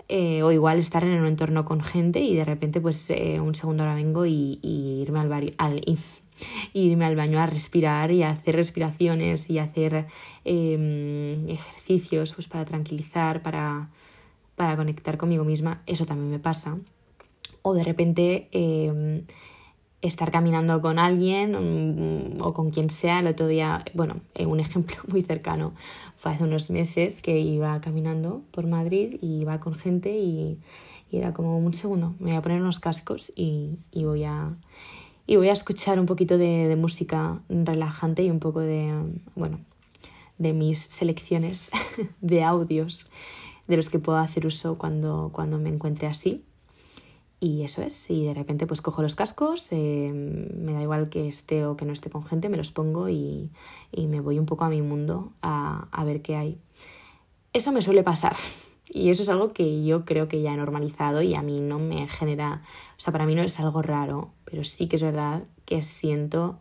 Eh, 0.08 0.42
o 0.42 0.52
igual 0.52 0.78
estar 0.78 1.04
en 1.04 1.18
un 1.18 1.26
entorno 1.26 1.64
con 1.64 1.80
gente 1.80 2.20
y 2.20 2.34
de 2.34 2.44
repente 2.44 2.80
pues 2.80 3.08
eh, 3.10 3.40
un 3.40 3.54
segundo 3.54 3.84
ahora 3.84 3.94
vengo 3.94 4.26
y, 4.26 4.58
irme 4.62 5.20
al, 5.20 5.54
al 5.56 5.82
irme 6.72 7.04
al 7.04 7.16
baño 7.16 7.40
a 7.40 7.46
respirar 7.46 8.10
y 8.10 8.22
hacer 8.22 8.56
respiraciones 8.56 9.50
y 9.50 9.58
hacer 9.58 10.06
em, 10.44 11.48
ejercicios 11.48 12.34
pues 12.34 12.48
para 12.48 12.64
tranquilizar, 12.64 13.42
para, 13.42 13.88
para 14.56 14.76
conectar 14.76 15.16
conmigo 15.16 15.44
misma, 15.44 15.82
eso 15.86 16.06
también 16.06 16.30
me 16.30 16.38
pasa. 16.38 16.76
O 17.62 17.74
de 17.74 17.84
repente 17.84 18.48
em, 18.52 19.22
estar 20.02 20.32
caminando 20.32 20.80
con 20.82 20.98
alguien 20.98 21.52
mm, 22.36 22.42
o 22.42 22.52
con 22.52 22.70
quien 22.70 22.90
sea. 22.90 23.20
El 23.20 23.28
otro 23.28 23.46
día, 23.46 23.84
bueno, 23.94 24.16
eh, 24.34 24.46
un 24.46 24.60
ejemplo 24.60 24.96
muy 25.08 25.22
cercano 25.22 25.72
fue 26.16 26.32
hace 26.32 26.44
unos 26.44 26.70
meses 26.70 27.22
que 27.22 27.38
iba 27.40 27.80
caminando 27.80 28.42
por 28.50 28.66
Madrid 28.66 29.16
y 29.22 29.40
iba 29.40 29.58
con 29.60 29.74
gente 29.74 30.18
y, 30.18 30.58
era 31.10 31.34
como 31.34 31.58
un 31.58 31.74
segundo, 31.74 32.14
me 32.20 32.30
voy 32.30 32.38
a 32.38 32.40
poner 32.40 32.62
unos 32.62 32.80
cascos 32.80 33.34
y, 33.36 33.76
voy 33.92 34.24
a 34.24 34.56
y 35.32 35.36
voy 35.36 35.48
a 35.48 35.52
escuchar 35.52 35.98
un 35.98 36.04
poquito 36.04 36.36
de, 36.36 36.76
música 36.76 37.40
relajante 37.48 38.22
y 38.22 38.30
un 38.30 38.38
poco 38.38 38.60
de, 38.60 38.92
bueno, 39.34 39.60
de 40.36 40.52
mis 40.52 40.78
selecciones 40.78 41.70
de 42.20 42.44
audios 42.44 43.10
de 43.66 43.78
los 43.78 43.88
que 43.88 43.98
puedo 43.98 44.18
hacer 44.18 44.44
uso 44.46 44.76
cuando, 44.76 45.30
cuando 45.32 45.58
me 45.58 45.70
encuentre 45.70 46.06
así. 46.06 46.44
Y 47.40 47.62
eso 47.62 47.80
es, 47.80 48.10
y 48.10 48.26
de 48.26 48.34
repente 48.34 48.66
pues 48.66 48.82
cojo 48.82 49.00
los 49.00 49.14
cascos, 49.14 49.68
eh, 49.70 50.12
me 50.12 50.74
da 50.74 50.82
igual 50.82 51.08
que 51.08 51.26
esté 51.28 51.64
o 51.64 51.78
que 51.78 51.86
no 51.86 51.94
esté 51.94 52.10
con 52.10 52.26
gente, 52.26 52.50
me 52.50 52.58
los 52.58 52.70
pongo 52.70 53.08
y, 53.08 53.50
me 53.96 54.20
voy 54.20 54.38
un 54.38 54.44
poco 54.44 54.64
a 54.64 54.68
mi 54.68 54.82
mundo 54.82 55.32
a, 55.40 55.88
a, 55.92 56.04
ver 56.04 56.20
qué 56.20 56.36
hay. 56.36 56.58
Eso 57.54 57.72
me 57.72 57.80
suele 57.80 58.02
pasar 58.02 58.36
y 58.94 59.08
eso 59.08 59.22
es 59.22 59.30
algo 59.30 59.54
que 59.54 59.84
yo 59.84 60.04
creo 60.04 60.28
que 60.28 60.42
ya 60.42 60.52
he 60.52 60.56
normalizado 60.56 61.22
y 61.22 61.34
a 61.34 61.40
mí 61.40 61.60
no 61.60 61.78
me 61.78 62.06
genera, 62.08 62.60
o 62.98 63.00
sea, 63.00 63.10
para 63.10 63.24
mí 63.24 63.34
no 63.34 63.40
es 63.42 63.58
algo 63.58 63.80
raro, 63.80 64.30
pero 64.44 64.64
sí 64.64 64.86
que 64.86 64.96
es 64.96 65.02
verdad 65.02 65.44
que 65.64 65.80
siento 65.80 66.58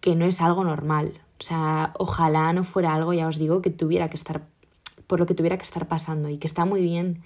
que 0.00 0.16
no 0.16 0.24
es 0.24 0.40
algo 0.40 0.64
normal. 0.64 1.12
O 1.38 1.42
sea, 1.44 1.92
ojalá 1.96 2.52
no 2.52 2.64
fuera 2.64 2.92
algo, 2.92 3.12
ya 3.12 3.28
os 3.28 3.38
digo, 3.38 3.62
que 3.62 3.70
tuviera 3.70 4.08
que 4.08 4.16
estar, 4.16 4.42
por 5.06 5.20
lo 5.20 5.26
que 5.26 5.34
tuviera 5.34 5.58
que 5.58 5.62
estar 5.62 5.86
pasando 5.86 6.28
y 6.28 6.38
que 6.38 6.48
está 6.48 6.64
muy 6.64 6.82
bien 6.82 7.22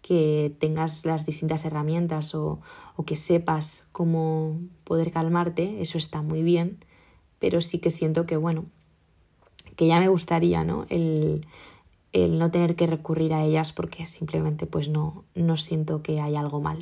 que 0.00 0.54
tengas 0.60 1.04
las 1.04 1.26
distintas 1.26 1.64
herramientas 1.64 2.36
o, 2.36 2.60
que 3.04 3.16
sepas 3.16 3.88
cómo 3.90 4.60
poder 4.84 5.10
calmarte, 5.10 5.82
eso 5.82 5.98
está 5.98 6.22
muy 6.22 6.42
bien, 6.44 6.84
pero 7.40 7.60
sí 7.62 7.80
que 7.80 7.90
siento 7.90 8.26
que, 8.26 8.36
bueno, 8.36 8.66
que 9.74 9.88
ya 9.88 9.98
me 9.98 10.08
gustaría, 10.08 10.62
¿no? 10.62 10.86
El, 10.88 11.46
el 12.12 12.38
no 12.38 12.50
tener 12.50 12.76
que 12.76 12.86
recurrir 12.86 13.34
a 13.34 13.44
ellas 13.44 13.72
porque 13.72 14.06
simplemente 14.06 14.66
pues 14.66 14.88
no, 14.88 15.24
no 15.34 15.56
siento 15.56 16.02
que 16.02 16.20
hay 16.20 16.36
algo 16.36 16.60
mal. 16.60 16.78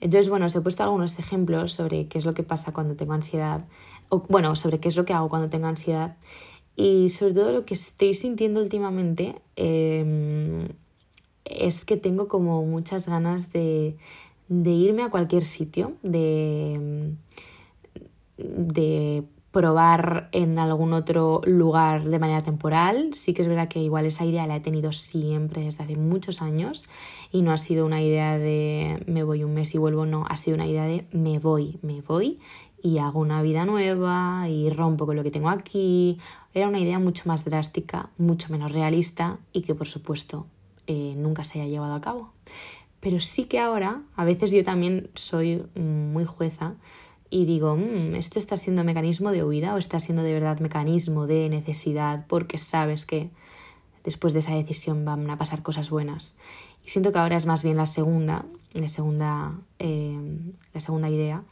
Entonces, 0.00 0.28
bueno, 0.28 0.46
os 0.46 0.54
he 0.54 0.60
puesto 0.60 0.82
algunos 0.82 1.18
ejemplos 1.18 1.72
sobre 1.72 2.06
qué 2.06 2.18
es 2.18 2.24
lo 2.24 2.34
que 2.34 2.44
pasa 2.44 2.72
cuando 2.72 2.94
tengo 2.94 3.14
ansiedad, 3.14 3.64
o 4.08 4.20
bueno, 4.28 4.54
sobre 4.54 4.78
qué 4.78 4.88
es 4.88 4.96
lo 4.96 5.04
que 5.04 5.12
hago 5.12 5.28
cuando 5.28 5.48
tengo 5.48 5.66
ansiedad 5.66 6.16
y 6.76 7.10
sobre 7.10 7.34
todo 7.34 7.52
lo 7.52 7.64
que 7.64 7.74
estoy 7.74 8.14
sintiendo 8.14 8.60
últimamente. 8.60 9.34
Eh, 9.56 10.68
es 11.48 11.84
que 11.84 11.96
tengo 11.96 12.28
como 12.28 12.64
muchas 12.64 13.08
ganas 13.08 13.52
de, 13.52 13.96
irme 14.48 15.02
a 15.02 15.10
cualquier 15.10 15.44
sitio, 15.44 15.94
de, 16.02 17.14
de 18.36 19.24
probar 19.50 20.28
en 20.32 20.58
algún 20.58 20.92
otro 20.92 21.40
lugar 21.44 22.04
de 22.04 22.18
manera 22.18 22.42
temporal. 22.42 23.10
Sí 23.14 23.32
que 23.32 23.42
es 23.42 23.48
verdad 23.48 23.68
que 23.68 23.80
igual 23.80 24.06
esa 24.06 24.24
idea 24.24 24.46
la 24.46 24.56
he 24.56 24.60
tenido 24.60 24.92
siempre 24.92 25.64
desde 25.64 25.84
hace 25.84 25.96
muchos 25.96 26.42
años 26.42 26.86
y 27.32 27.42
no 27.42 27.52
ha 27.52 27.58
sido 27.58 27.86
una 27.86 28.02
idea 28.02 28.38
de 28.38 29.02
me 29.06 29.22
voy 29.22 29.44
un 29.44 29.54
mes 29.54 29.74
y 29.74 29.78
vuelvo, 29.78 30.06
no, 30.06 30.26
ha 30.28 30.36
sido 30.36 30.54
una 30.54 30.66
idea 30.66 30.84
de 30.84 31.06
me 31.12 31.38
voy, 31.38 31.78
me 31.82 32.02
voy 32.02 32.38
y 32.82 32.98
hago 32.98 33.20
una 33.20 33.42
vida 33.42 33.64
nueva 33.64 34.48
y 34.48 34.70
rompo 34.70 35.06
con 35.06 35.16
lo 35.16 35.22
que 35.22 35.30
tengo 35.30 35.48
aquí. 35.48 36.18
Era 36.54 36.68
una 36.68 36.80
idea 36.80 36.98
mucho 36.98 37.24
más 37.26 37.44
drástica, 37.44 38.10
mucho 38.18 38.50
menos 38.50 38.72
realista 38.72 39.38
y 39.52 39.62
que 39.62 39.74
por 39.74 39.88
supuesto 39.88 40.46
eh, 40.86 41.14
nunca 41.16 41.44
se 41.44 41.60
haya 41.60 41.70
llevado 41.70 41.94
a 41.94 42.00
cabo. 42.00 42.32
Pero 43.00 43.20
sí 43.20 43.44
que 43.44 43.60
ahora, 43.60 44.02
a 44.16 44.24
veces 44.24 44.50
yo 44.50 44.64
también 44.64 45.10
soy 45.14 45.64
muy 45.76 46.24
jueza 46.24 46.74
y 47.30 47.44
digo, 47.44 47.76
mm, 47.76 48.14
esto 48.14 48.38
está 48.38 48.56
siendo 48.56 48.84
mecanismo 48.84 49.30
de 49.30 49.44
huida 49.44 49.74
o 49.74 49.78
está 49.78 50.00
siendo 50.00 50.22
de 50.22 50.32
verdad 50.32 50.60
mecanismo 50.60 51.26
de 51.26 51.48
necesidad 51.48 52.26
porque 52.28 52.58
sabes 52.58 53.04
que 53.04 53.30
después 54.04 54.32
de 54.32 54.38
esa 54.38 54.54
decisión 54.54 55.04
van 55.04 55.28
a 55.30 55.36
pasar 55.36 55.62
cosas 55.62 55.90
buenas. 55.90 56.36
Y 56.84 56.90
siento 56.90 57.12
que 57.12 57.18
ahora 57.18 57.36
es 57.36 57.44
más 57.44 57.62
bien 57.62 57.76
la 57.76 57.86
segunda, 57.86 58.46
la 58.72 58.88
segunda, 58.88 59.58
eh, 59.78 60.18
la 60.72 60.80
segunda 60.80 61.10
idea. 61.10 61.42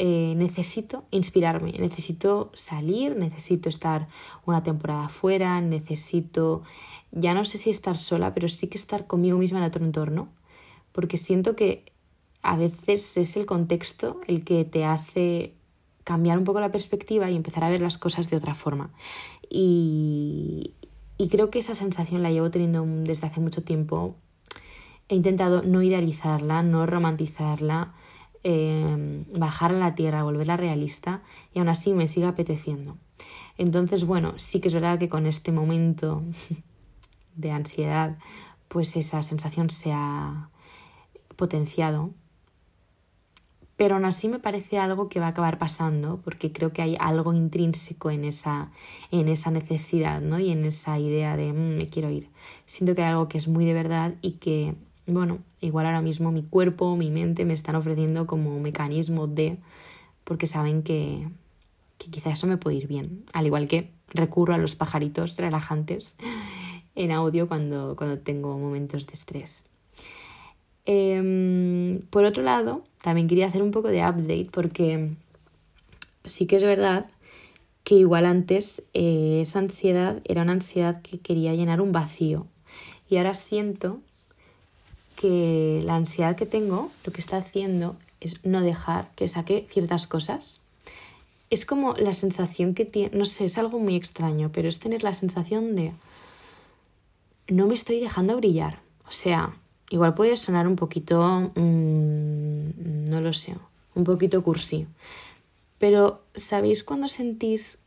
Eh, 0.00 0.34
necesito 0.36 1.04
inspirarme, 1.10 1.72
necesito 1.72 2.52
salir, 2.54 3.16
necesito 3.16 3.68
estar 3.68 4.06
una 4.46 4.62
temporada 4.62 5.08
fuera, 5.08 5.60
necesito 5.60 6.62
ya 7.10 7.34
no 7.34 7.44
sé 7.44 7.58
si 7.58 7.70
estar 7.70 7.96
sola, 7.96 8.34
pero 8.34 8.48
sí 8.48 8.68
que 8.68 8.78
estar 8.78 9.06
conmigo 9.06 9.38
misma 9.38 9.58
en 9.58 9.64
otro 9.64 9.84
entorno, 9.84 10.28
porque 10.92 11.16
siento 11.16 11.56
que 11.56 11.84
a 12.42 12.56
veces 12.56 13.16
es 13.16 13.36
el 13.36 13.46
contexto 13.46 14.20
el 14.26 14.44
que 14.44 14.64
te 14.64 14.84
hace 14.84 15.54
cambiar 16.04 16.38
un 16.38 16.44
poco 16.44 16.60
la 16.60 16.72
perspectiva 16.72 17.30
y 17.30 17.36
empezar 17.36 17.64
a 17.64 17.68
ver 17.68 17.80
las 17.80 17.98
cosas 17.98 18.30
de 18.30 18.36
otra 18.36 18.54
forma. 18.54 18.90
Y, 19.50 20.74
creo 21.30 21.50
que 21.50 21.58
esa 21.58 21.74
sensación 21.74 22.22
la 22.22 22.30
llevo 22.30 22.50
teniendo 22.50 22.84
desde 22.86 23.26
hace 23.26 23.40
mucho 23.40 23.62
tiempo. 23.62 24.16
He 25.08 25.16
intentado 25.16 25.62
no 25.62 25.82
idealizarla, 25.82 26.62
no 26.62 26.86
romantizarla, 26.86 27.92
eh, 28.44 29.24
bajar 29.34 29.72
a 29.72 29.78
la 29.78 29.94
tierra, 29.94 30.22
volverla 30.22 30.56
realista 30.56 31.22
y 31.52 31.58
aún 31.58 31.68
así 31.68 31.92
me 31.92 32.08
sigue 32.08 32.26
apeteciendo. 32.26 32.96
Entonces, 33.58 34.04
bueno, 34.04 34.38
sí 34.38 34.60
que 34.60 34.68
es 34.68 34.74
verdad 34.74 34.98
que 34.98 35.08
con 35.08 35.26
este 35.26 35.52
momento 35.52 36.22
de 37.36 37.50
ansiedad, 37.50 38.16
pues 38.68 38.96
esa 38.96 39.22
sensación 39.22 39.68
se 39.68 39.92
ha 39.92 40.48
potenciado. 41.36 42.10
Pero 43.78 43.94
aún 43.94 44.04
así 44.04 44.28
me 44.28 44.40
parece 44.40 44.76
algo 44.76 45.08
que 45.08 45.20
va 45.20 45.26
a 45.26 45.28
acabar 45.30 45.56
pasando, 45.56 46.20
porque 46.24 46.50
creo 46.50 46.72
que 46.72 46.82
hay 46.82 46.96
algo 46.98 47.32
intrínseco 47.32 48.10
en 48.10 48.24
esa, 48.24 48.72
en 49.12 49.28
esa 49.28 49.52
necesidad, 49.52 50.20
¿no? 50.20 50.40
Y 50.40 50.50
en 50.50 50.64
esa 50.64 50.98
idea 50.98 51.36
de 51.36 51.52
mm, 51.52 51.76
me 51.78 51.86
quiero 51.86 52.10
ir. 52.10 52.28
Siento 52.66 52.96
que 52.96 53.02
hay 53.02 53.10
algo 53.10 53.28
que 53.28 53.38
es 53.38 53.46
muy 53.46 53.64
de 53.64 53.74
verdad 53.74 54.14
y 54.20 54.32
que, 54.32 54.74
bueno, 55.06 55.38
igual 55.60 55.86
ahora 55.86 56.02
mismo 56.02 56.32
mi 56.32 56.42
cuerpo, 56.42 56.96
mi 56.96 57.12
mente 57.12 57.44
me 57.44 57.54
están 57.54 57.76
ofreciendo 57.76 58.26
como 58.26 58.58
mecanismo 58.58 59.28
de, 59.28 59.58
porque 60.24 60.48
saben 60.48 60.82
que, 60.82 61.28
que 61.98 62.10
quizá 62.10 62.30
eso 62.30 62.48
me 62.48 62.56
puede 62.56 62.78
ir 62.78 62.88
bien. 62.88 63.26
Al 63.32 63.46
igual 63.46 63.68
que 63.68 63.92
recurro 64.08 64.54
a 64.54 64.58
los 64.58 64.74
pajaritos 64.74 65.36
relajantes 65.36 66.16
en 66.96 67.12
audio 67.12 67.46
cuando, 67.46 67.94
cuando 67.96 68.18
tengo 68.18 68.58
momentos 68.58 69.06
de 69.06 69.12
estrés. 69.12 69.62
Em, 70.84 72.00
por 72.10 72.24
otro 72.24 72.42
lado, 72.42 72.82
también 73.02 73.28
quería 73.28 73.46
hacer 73.46 73.62
un 73.62 73.70
poco 73.70 73.88
de 73.88 74.02
update 74.02 74.48
porque 74.50 75.14
sí 76.24 76.46
que 76.46 76.56
es 76.56 76.64
verdad 76.64 77.06
que 77.84 77.94
igual 77.94 78.26
antes 78.26 78.82
eh, 78.92 79.40
esa 79.42 79.60
ansiedad 79.60 80.20
era 80.24 80.42
una 80.42 80.52
ansiedad 80.52 81.00
que 81.02 81.18
quería 81.18 81.54
llenar 81.54 81.80
un 81.80 81.92
vacío 81.92 82.46
y 83.08 83.16
ahora 83.16 83.34
siento 83.34 84.00
que 85.16 85.82
la 85.84 85.96
ansiedad 85.96 86.36
que 86.36 86.46
tengo 86.46 86.90
lo 87.04 87.12
que 87.12 87.20
está 87.20 87.38
haciendo 87.38 87.96
es 88.20 88.44
no 88.44 88.60
dejar 88.60 89.10
que 89.14 89.28
saque 89.28 89.66
ciertas 89.70 90.06
cosas. 90.06 90.60
Es 91.50 91.64
como 91.64 91.94
la 91.94 92.12
sensación 92.12 92.74
que 92.74 92.84
tiene, 92.84 93.16
no 93.16 93.24
sé, 93.24 93.46
es 93.46 93.58
algo 93.58 93.78
muy 93.78 93.96
extraño, 93.96 94.50
pero 94.52 94.68
es 94.68 94.78
tener 94.78 95.02
la 95.02 95.14
sensación 95.14 95.74
de 95.74 95.92
no 97.48 97.66
me 97.66 97.74
estoy 97.74 98.00
dejando 98.00 98.36
brillar. 98.36 98.80
O 99.08 99.12
sea, 99.12 99.56
igual 99.90 100.14
puede 100.14 100.36
sonar 100.36 100.66
un 100.66 100.76
poquito, 100.76 101.50
mm, 101.54 103.10
no 103.10 103.20
lo 103.20 103.32
sé, 103.32 103.56
un 103.94 104.04
poquito 104.04 104.42
cursi. 104.42 104.86
Pero 105.78 106.22
¿sabéis 106.34 106.84
cuando 106.84 107.08
sentís 107.08 107.78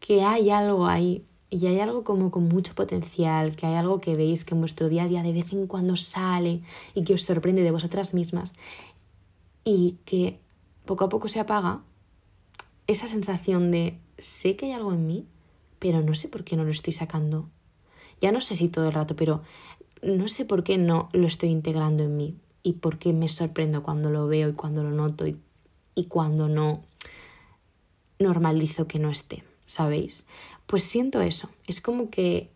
que 0.00 0.22
hay 0.22 0.50
algo 0.50 0.86
ahí 0.86 1.24
y 1.50 1.66
hay 1.66 1.80
algo 1.80 2.02
como 2.02 2.30
con 2.30 2.48
mucho 2.48 2.74
potencial, 2.74 3.54
que 3.54 3.66
hay 3.66 3.74
algo 3.74 4.00
que 4.00 4.16
veis 4.16 4.44
que 4.44 4.54
en 4.54 4.60
vuestro 4.60 4.88
día 4.88 5.04
a 5.04 5.08
día 5.08 5.22
de 5.22 5.32
vez 5.32 5.52
en 5.52 5.66
cuando 5.66 5.96
sale 5.96 6.62
y 6.94 7.04
que 7.04 7.14
os 7.14 7.22
sorprende 7.22 7.62
de 7.62 7.70
vosotras 7.70 8.12
mismas 8.12 8.54
y 9.64 9.96
que 10.04 10.40
poco 10.84 11.04
a 11.04 11.08
poco 11.08 11.28
se 11.28 11.40
apaga? 11.40 11.80
Esa 12.86 13.06
sensación 13.06 13.70
de 13.70 13.98
sé 14.18 14.56
que 14.56 14.66
hay 14.66 14.72
algo 14.72 14.92
en 14.92 15.06
mí, 15.06 15.26
pero 15.78 16.02
no 16.02 16.14
sé 16.14 16.28
por 16.28 16.44
qué 16.44 16.56
no 16.56 16.64
lo 16.64 16.70
estoy 16.70 16.92
sacando 16.92 17.48
ya 18.20 18.32
no 18.32 18.40
sé 18.40 18.54
si 18.54 18.68
todo 18.68 18.86
el 18.86 18.92
rato, 18.92 19.16
pero 19.16 19.42
no 20.04 20.28
sé 20.28 20.44
por 20.44 20.64
qué 20.64 20.78
no 20.78 21.08
lo 21.12 21.26
estoy 21.26 21.48
integrando 21.48 22.04
en 22.04 22.16
mí 22.16 22.36
y 22.62 22.74
por 22.74 22.98
qué 22.98 23.12
me 23.12 23.28
sorprendo 23.28 23.82
cuando 23.82 24.10
lo 24.10 24.26
veo 24.26 24.48
y 24.48 24.52
cuando 24.52 24.82
lo 24.82 24.90
noto 24.90 25.26
y, 25.26 25.36
cuando 26.08 26.48
no 26.48 26.82
normalizo 28.18 28.86
que 28.86 28.98
no 28.98 29.10
esté, 29.10 29.44
¿sabéis? 29.66 30.26
Pues 30.66 30.82
siento 30.82 31.20
eso. 31.20 31.50
Es 31.66 31.80
como 31.80 32.10
que 32.10 32.50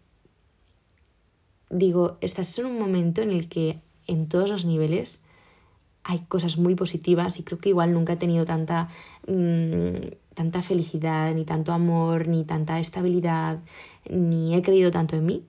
digo, 1.70 2.18
estás 2.20 2.58
en 2.58 2.66
un 2.66 2.78
momento 2.78 3.22
en 3.22 3.30
el 3.30 3.48
que 3.48 3.80
en 4.06 4.28
todos 4.28 4.48
los 4.48 4.64
niveles 4.64 5.20
hay 6.02 6.20
cosas 6.20 6.56
muy 6.56 6.74
positivas 6.74 7.38
y 7.38 7.42
creo 7.42 7.58
que 7.58 7.68
igual 7.68 7.92
nunca 7.92 8.14
he 8.14 8.16
tenido 8.16 8.44
tanta, 8.44 8.88
mm, 9.26 10.08
tanta 10.34 10.62
felicidad, 10.62 11.34
ni 11.34 11.44
tanto 11.44 11.72
amor, 11.72 12.28
ni 12.28 12.44
tanta 12.44 12.80
estabilidad, 12.80 13.60
ni 14.08 14.54
he 14.54 14.62
creído 14.62 14.90
tanto 14.90 15.16
en 15.16 15.26
mí. 15.26 15.44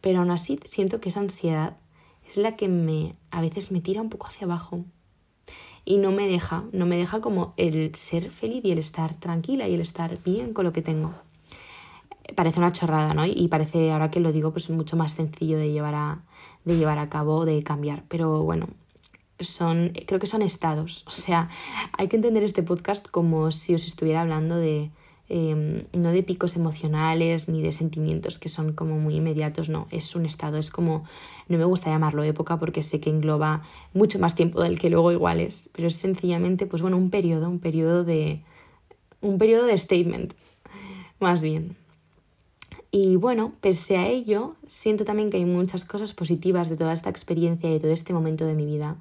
Pero 0.00 0.20
aún 0.20 0.30
así 0.30 0.58
siento 0.64 1.00
que 1.00 1.10
esa 1.10 1.20
ansiedad 1.20 1.76
es 2.26 2.36
la 2.36 2.56
que 2.56 2.68
me 2.68 3.16
a 3.30 3.40
veces 3.40 3.70
me 3.70 3.80
tira 3.80 4.00
un 4.00 4.10
poco 4.10 4.26
hacia 4.26 4.46
abajo 4.46 4.84
y 5.84 5.98
no 5.98 6.12
me 6.12 6.28
deja, 6.28 6.64
no 6.72 6.86
me 6.86 6.96
deja 6.96 7.20
como 7.20 7.54
el 7.56 7.94
ser 7.94 8.30
feliz 8.30 8.64
y 8.64 8.72
el 8.72 8.78
estar 8.78 9.14
tranquila 9.14 9.68
y 9.68 9.74
el 9.74 9.80
estar 9.80 10.18
bien 10.24 10.52
con 10.52 10.64
lo 10.64 10.72
que 10.72 10.82
tengo. 10.82 11.12
Parece 12.36 12.60
una 12.60 12.72
chorrada, 12.72 13.12
¿no? 13.14 13.26
Y 13.26 13.48
parece, 13.48 13.90
ahora 13.90 14.10
que 14.10 14.20
lo 14.20 14.30
digo, 14.30 14.52
pues 14.52 14.70
mucho 14.70 14.96
más 14.96 15.12
sencillo 15.12 15.58
de 15.58 15.72
llevar 15.72 15.94
a, 15.94 16.22
de 16.64 16.76
llevar 16.76 16.98
a 16.98 17.08
cabo, 17.08 17.44
de 17.44 17.62
cambiar. 17.64 18.04
Pero 18.08 18.42
bueno, 18.44 18.68
son, 19.40 19.92
creo 20.06 20.20
que 20.20 20.26
son 20.26 20.42
estados. 20.42 21.04
O 21.08 21.10
sea, 21.10 21.48
hay 21.98 22.08
que 22.08 22.16
entender 22.16 22.44
este 22.44 22.62
podcast 22.62 23.08
como 23.08 23.50
si 23.50 23.74
os 23.74 23.84
estuviera 23.84 24.20
hablando 24.20 24.56
de, 24.56 24.90
em, 25.30 25.84
no 25.92 26.10
de 26.10 26.22
picos 26.22 26.56
emocionales 26.56 27.48
ni 27.48 27.62
de 27.62 27.72
sentimientos 27.72 28.38
que 28.38 28.48
son 28.48 28.72
como 28.72 28.98
muy 28.98 29.14
inmediatos, 29.14 29.68
no, 29.68 29.86
es 29.90 30.14
un 30.14 30.26
estado, 30.26 30.58
es 30.58 30.70
como, 30.70 31.04
no 31.48 31.56
me 31.56 31.64
gusta 31.64 31.88
llamarlo 31.88 32.22
época 32.24 32.58
porque 32.58 32.82
sé 32.82 33.00
que 33.00 33.10
engloba 33.10 33.62
mucho 33.94 34.18
más 34.18 34.34
tiempo 34.34 34.60
del 34.60 34.78
que 34.78 34.90
luego 34.90 35.12
igual 35.12 35.40
es, 35.40 35.70
pero 35.72 35.88
es 35.88 35.96
sencillamente, 35.96 36.66
pues 36.66 36.82
bueno, 36.82 36.96
un 36.96 37.10
periodo, 37.10 37.48
un 37.48 37.60
periodo 37.60 38.04
de, 38.04 38.42
un 39.20 39.38
periodo 39.38 39.66
de 39.66 39.78
statement, 39.78 40.34
más 41.20 41.42
bien. 41.42 41.79
Y 42.92 43.16
bueno, 43.16 43.52
pese 43.60 43.96
a 43.98 44.08
ello, 44.08 44.56
siento 44.66 45.04
también 45.04 45.30
que 45.30 45.36
hay 45.36 45.44
muchas 45.44 45.84
cosas 45.84 46.12
positivas 46.12 46.68
de 46.68 46.76
toda 46.76 46.92
esta 46.92 47.08
experiencia 47.08 47.70
y 47.70 47.74
de 47.74 47.80
todo 47.80 47.92
este 47.92 48.12
momento 48.12 48.44
de 48.44 48.54
mi 48.54 48.66
vida. 48.66 48.96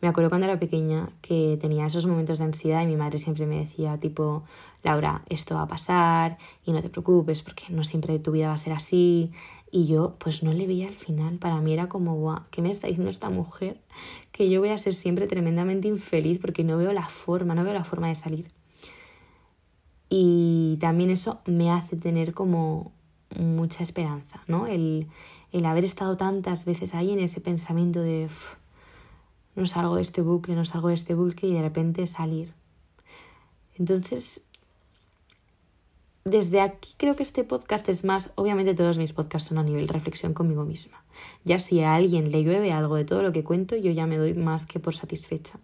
Me 0.00 0.08
acuerdo 0.08 0.30
cuando 0.30 0.46
era 0.46 0.58
pequeña 0.58 1.08
que 1.22 1.58
tenía 1.60 1.86
esos 1.86 2.06
momentos 2.06 2.38
de 2.38 2.44
ansiedad 2.44 2.82
y 2.82 2.86
mi 2.86 2.96
madre 2.96 3.18
siempre 3.18 3.46
me 3.46 3.58
decía 3.58 3.98
tipo, 3.98 4.44
Laura, 4.84 5.22
esto 5.28 5.56
va 5.56 5.62
a 5.62 5.68
pasar 5.68 6.38
y 6.64 6.72
no 6.72 6.80
te 6.82 6.88
preocupes 6.88 7.42
porque 7.42 7.64
no 7.70 7.82
siempre 7.84 8.18
tu 8.18 8.32
vida 8.32 8.48
va 8.48 8.54
a 8.54 8.58
ser 8.58 8.72
así. 8.72 9.32
Y 9.70 9.86
yo 9.86 10.14
pues 10.18 10.42
no 10.42 10.52
le 10.52 10.66
veía 10.66 10.88
al 10.88 10.94
final. 10.94 11.38
Para 11.38 11.60
mí 11.60 11.72
era 11.72 11.88
como, 11.88 12.14
guau, 12.14 12.42
¿qué 12.50 12.62
me 12.62 12.70
está 12.70 12.86
diciendo 12.86 13.10
esta 13.10 13.28
mujer? 13.28 13.80
Que 14.32 14.48
yo 14.48 14.60
voy 14.60 14.70
a 14.70 14.78
ser 14.78 14.94
siempre 14.94 15.26
tremendamente 15.26 15.88
infeliz 15.88 16.38
porque 16.38 16.64
no 16.64 16.76
veo 16.76 16.92
la 16.92 17.08
forma, 17.08 17.54
no 17.54 17.64
veo 17.64 17.74
la 17.74 17.84
forma 17.84 18.08
de 18.08 18.14
salir. 18.14 18.48
Y 20.08 20.78
también 20.80 21.10
eso 21.10 21.40
me 21.44 21.70
hace 21.70 21.96
tener 21.96 22.32
como 22.32 22.92
mucha 23.38 23.82
esperanza, 23.82 24.42
¿no? 24.46 24.66
El, 24.66 25.08
el 25.52 25.64
haber 25.64 25.84
estado 25.84 26.16
tantas 26.16 26.64
veces 26.64 26.94
ahí 26.94 27.12
en 27.12 27.20
ese 27.20 27.40
pensamiento 27.40 28.00
de 28.00 28.28
no 29.56 29.66
salgo 29.66 29.96
de 29.96 30.02
este 30.02 30.22
bucle, 30.22 30.54
no 30.54 30.64
salgo 30.64 30.88
de 30.88 30.94
este 30.94 31.14
bucle 31.14 31.48
y 31.48 31.54
de 31.54 31.62
repente 31.62 32.06
salir. 32.06 32.52
Entonces, 33.76 34.42
desde 36.24 36.60
aquí 36.60 36.94
creo 36.96 37.16
que 37.16 37.22
este 37.22 37.42
podcast 37.44 37.88
es 37.88 38.04
más, 38.04 38.32
obviamente 38.34 38.74
todos 38.74 38.98
mis 38.98 39.12
podcasts 39.12 39.48
son 39.48 39.58
a 39.58 39.62
nivel 39.62 39.88
reflexión 39.88 40.34
conmigo 40.34 40.64
misma. 40.64 41.02
Ya 41.44 41.58
si 41.58 41.80
a 41.80 41.94
alguien 41.94 42.30
le 42.30 42.42
llueve 42.42 42.72
algo 42.72 42.96
de 42.96 43.04
todo 43.04 43.22
lo 43.22 43.32
que 43.32 43.44
cuento, 43.44 43.76
yo 43.76 43.90
ya 43.90 44.06
me 44.06 44.18
doy 44.18 44.34
más 44.34 44.66
que 44.66 44.78
por 44.78 44.94
satisfecha. 44.94 45.58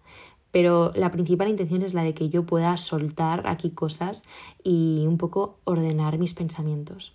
Pero 0.50 0.93
la 0.95 1.11
principal 1.11 1.49
intención 1.49 1.83
es 1.83 1.95
la 1.95 2.04
de 2.04 2.14
que 2.14 2.31
yo 2.31 2.47
pueda 2.47 2.76
soltar 2.76 3.43
aquí 3.47 3.71
cosas 3.71 4.25
y 4.62 5.04
un 5.07 5.19
poco 5.19 5.59
ordenar 5.64 6.19
mis 6.19 6.33
pensamientos. 6.33 7.12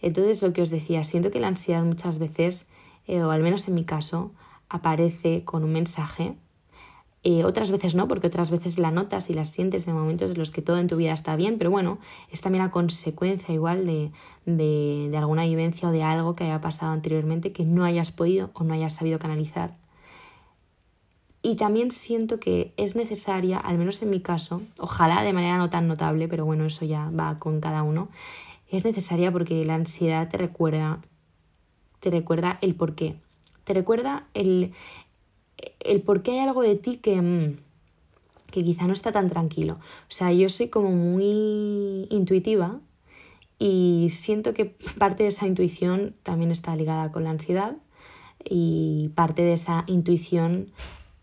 Entonces, 0.00 0.42
lo 0.42 0.52
que 0.52 0.62
os 0.62 0.70
decía, 0.70 1.04
siento 1.04 1.30
que 1.30 1.40
la 1.40 1.48
ansiedad 1.48 1.84
muchas 1.84 2.18
veces, 2.18 2.66
eh, 3.06 3.22
o 3.22 3.30
al 3.30 3.42
menos 3.42 3.66
en 3.68 3.74
mi 3.74 3.84
caso, 3.84 4.32
aparece 4.68 5.44
con 5.44 5.64
un 5.64 5.72
mensaje. 5.72 6.34
Eh, 7.24 7.44
otras 7.44 7.70
veces 7.70 7.94
no, 7.94 8.06
porque 8.06 8.28
otras 8.28 8.50
veces 8.50 8.78
la 8.78 8.92
notas 8.92 9.28
y 9.28 9.34
la 9.34 9.44
sientes 9.44 9.88
en 9.88 9.94
momentos 9.94 10.30
en 10.30 10.38
los 10.38 10.50
que 10.52 10.62
todo 10.62 10.78
en 10.78 10.86
tu 10.86 10.96
vida 10.96 11.12
está 11.12 11.34
bien, 11.34 11.58
pero 11.58 11.70
bueno, 11.70 11.98
es 12.30 12.40
también 12.40 12.64
la 12.64 12.70
consecuencia 12.70 13.52
igual 13.52 13.86
de, 13.86 14.12
de, 14.46 15.08
de 15.10 15.16
alguna 15.16 15.44
vivencia 15.44 15.88
o 15.88 15.92
de 15.92 16.04
algo 16.04 16.36
que 16.36 16.44
haya 16.44 16.60
pasado 16.60 16.92
anteriormente 16.92 17.52
que 17.52 17.64
no 17.64 17.84
hayas 17.84 18.12
podido 18.12 18.50
o 18.54 18.62
no 18.62 18.72
hayas 18.72 18.94
sabido 18.94 19.18
canalizar. 19.18 19.74
Y 21.42 21.56
también 21.56 21.90
siento 21.90 22.40
que 22.40 22.72
es 22.76 22.96
necesaria, 22.96 23.58
al 23.58 23.78
menos 23.78 24.02
en 24.02 24.10
mi 24.10 24.20
caso, 24.20 24.62
ojalá 24.78 25.22
de 25.22 25.32
manera 25.32 25.56
no 25.56 25.70
tan 25.70 25.86
notable, 25.86 26.28
pero 26.28 26.44
bueno, 26.44 26.66
eso 26.66 26.84
ya 26.84 27.10
va 27.10 27.38
con 27.38 27.60
cada 27.60 27.82
uno, 27.82 28.08
es 28.70 28.84
necesaria 28.84 29.32
porque 29.32 29.64
la 29.64 29.74
ansiedad 29.74 30.28
te 30.28 30.36
recuerda, 30.36 31.00
te 32.00 32.10
recuerda 32.10 32.58
el 32.60 32.74
por 32.74 32.94
qué. 32.94 33.16
Te 33.64 33.74
recuerda 33.74 34.26
el, 34.34 34.72
el 35.80 36.02
por 36.02 36.22
qué 36.22 36.32
hay 36.32 36.38
algo 36.40 36.62
de 36.62 36.76
ti 36.76 36.96
que, 36.96 37.20
mm, 37.20 37.56
que 38.50 38.64
quizá 38.64 38.86
no 38.86 38.92
está 38.92 39.12
tan 39.12 39.28
tranquilo. 39.28 39.74
O 39.74 40.10
sea, 40.10 40.32
yo 40.32 40.48
soy 40.48 40.68
como 40.68 40.90
muy 40.90 42.06
intuitiva 42.10 42.80
y 43.58 44.08
siento 44.10 44.54
que 44.54 44.66
parte 44.98 45.24
de 45.24 45.30
esa 45.30 45.46
intuición 45.46 46.14
también 46.22 46.50
está 46.50 46.76
ligada 46.76 47.10
con 47.10 47.24
la 47.24 47.30
ansiedad 47.30 47.76
y 48.44 49.10
parte 49.14 49.42
de 49.42 49.54
esa 49.54 49.84
intuición 49.86 50.72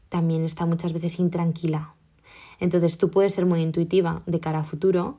también 0.10 0.44
está 0.44 0.66
muchas 0.66 0.94
veces 0.94 1.20
intranquila. 1.20 1.94
Entonces 2.60 2.98
tú 2.98 3.10
puedes 3.10 3.34
ser 3.34 3.46
muy 3.46 3.62
intuitiva 3.62 4.22
de 4.26 4.40
cara 4.40 4.60
a 4.60 4.64
futuro, 4.64 5.18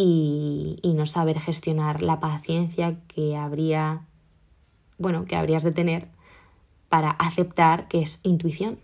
y, 0.00 0.94
no 0.94 1.06
saber 1.06 1.40
gestionar 1.40 2.02
la 2.02 2.20
paciencia 2.20 2.96
que 3.08 3.36
habría, 3.36 4.06
bueno, 4.96 5.24
que 5.24 5.34
habrías 5.34 5.64
de 5.64 5.72
tener 5.72 6.08
para 6.88 7.10
aceptar 7.10 7.88
que 7.88 8.02
es 8.02 8.20
intuición 8.22 8.78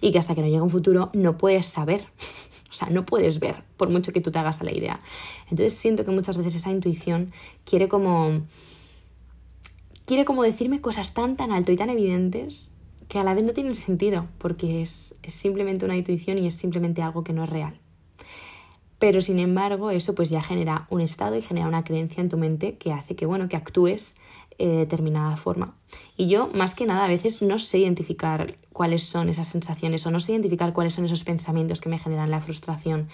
y 0.00 0.12
que 0.12 0.18
hasta 0.20 0.34
que 0.34 0.42
no 0.42 0.46
llegue 0.46 0.60
un 0.60 0.70
futuro 0.70 1.10
no 1.12 1.38
puedes 1.38 1.66
saber, 1.66 2.06
o 2.70 2.72
sea, 2.72 2.88
no 2.88 3.04
puedes 3.04 3.40
ver 3.40 3.64
por 3.76 3.90
mucho 3.90 4.12
que 4.12 4.20
tú 4.20 4.30
te 4.30 4.38
hagas 4.38 4.60
a 4.60 4.64
la 4.64 4.72
idea. 4.72 5.00
Entonces 5.50 5.74
siento 5.74 6.04
que 6.04 6.12
muchas 6.12 6.36
veces 6.36 6.54
esa 6.54 6.70
intuición 6.70 7.32
quiere 7.64 7.88
como 7.88 8.42
quiere 10.06 10.24
como 10.24 10.44
decirme 10.44 10.80
cosas 10.80 11.14
tan 11.14 11.36
tan 11.36 11.50
alto 11.50 11.72
y 11.72 11.76
tan 11.76 11.90
evidentes 11.90 12.70
que 13.08 13.18
a 13.18 13.24
la 13.24 13.34
vez 13.34 13.42
no 13.42 13.52
tienen 13.52 13.74
sentido 13.74 14.28
porque 14.38 14.82
es, 14.82 15.16
es 15.22 15.34
simplemente 15.34 15.84
una 15.84 15.96
intuición 15.96 16.38
y 16.38 16.46
es 16.46 16.54
simplemente 16.54 17.02
algo 17.02 17.24
que 17.24 17.32
no 17.32 17.42
es 17.44 17.50
real. 17.50 17.80
Pero 19.04 19.20
sin 19.20 19.38
embargo, 19.38 19.90
eso 19.90 20.14
pues 20.14 20.30
ya 20.30 20.40
genera 20.40 20.86
un 20.88 21.02
estado 21.02 21.36
y 21.36 21.42
genera 21.42 21.68
una 21.68 21.84
creencia 21.84 22.22
en 22.22 22.30
tu 22.30 22.38
mente 22.38 22.78
que 22.78 22.90
hace 22.90 23.14
que, 23.14 23.26
bueno, 23.26 23.50
que 23.50 23.56
actúes 23.56 24.14
eh, 24.56 24.66
de 24.66 24.76
determinada 24.78 25.36
forma. 25.36 25.74
Y 26.16 26.28
yo, 26.28 26.48
más 26.54 26.74
que 26.74 26.86
nada, 26.86 27.04
a 27.04 27.08
veces 27.08 27.42
no 27.42 27.58
sé 27.58 27.80
identificar 27.80 28.56
cuáles 28.72 29.04
son 29.04 29.28
esas 29.28 29.48
sensaciones 29.48 30.06
o 30.06 30.10
no 30.10 30.20
sé 30.20 30.32
identificar 30.32 30.72
cuáles 30.72 30.94
son 30.94 31.04
esos 31.04 31.22
pensamientos 31.22 31.82
que 31.82 31.90
me 31.90 31.98
generan 31.98 32.30
la 32.30 32.40
frustración, 32.40 33.10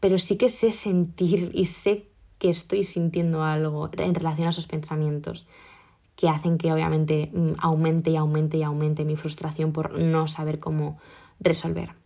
pero 0.00 0.18
sí 0.18 0.36
que 0.36 0.48
sé 0.48 0.72
sentir 0.72 1.52
y 1.54 1.66
sé 1.66 2.08
que 2.38 2.50
estoy 2.50 2.82
sintiendo 2.82 3.44
algo 3.44 3.90
en 3.92 4.16
relación 4.16 4.48
a 4.48 4.50
esos 4.50 4.66
pensamientos 4.66 5.46
que 6.16 6.28
hacen 6.28 6.58
que 6.58 6.72
obviamente 6.72 7.30
mm, 7.32 7.52
aumente 7.60 8.10
y 8.10 8.16
aumente 8.16 8.56
y 8.56 8.64
aumente 8.64 9.04
mi 9.04 9.14
frustración 9.14 9.70
por 9.70 10.00
no 10.00 10.26
saber 10.26 10.58
cómo 10.58 10.98
resolver. 11.38 11.97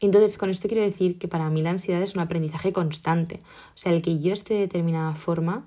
Entonces, 0.00 0.38
con 0.38 0.50
esto 0.50 0.66
quiero 0.66 0.82
decir 0.82 1.18
que 1.18 1.28
para 1.28 1.50
mí 1.50 1.62
la 1.62 1.70
ansiedad 1.70 2.02
es 2.02 2.14
un 2.14 2.22
aprendizaje 2.22 2.72
constante. 2.72 3.40
O 3.74 3.78
sea, 3.78 3.92
el 3.92 4.02
que 4.02 4.18
yo 4.18 4.32
esté 4.32 4.54
de 4.54 4.60
determinada 4.60 5.14
forma 5.14 5.66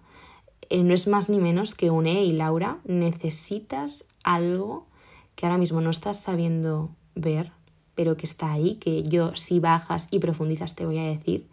eh, 0.70 0.84
no 0.84 0.94
es 0.94 1.08
más 1.08 1.30
ni 1.30 1.40
menos 1.40 1.76
que 1.76 1.92
un, 1.92 2.08
y 2.08 2.34
Laura, 2.34 2.80
necesitas 2.86 4.06
algo 4.24 4.88
que 5.36 5.46
ahora 5.46 5.58
mismo 5.58 5.82
no 5.82 5.92
estás 5.92 6.20
sabiendo 6.20 6.90
ver, 7.16 7.52
pero 7.96 8.18
que 8.18 8.26
está 8.26 8.52
ahí, 8.52 8.76
que 8.76 9.04
yo 9.04 9.36
si 9.36 9.60
bajas 9.60 10.08
y 10.10 10.20
profundizas 10.20 10.76
te 10.76 10.86
voy 10.86 10.98
a 10.98 11.04
decir, 11.04 11.48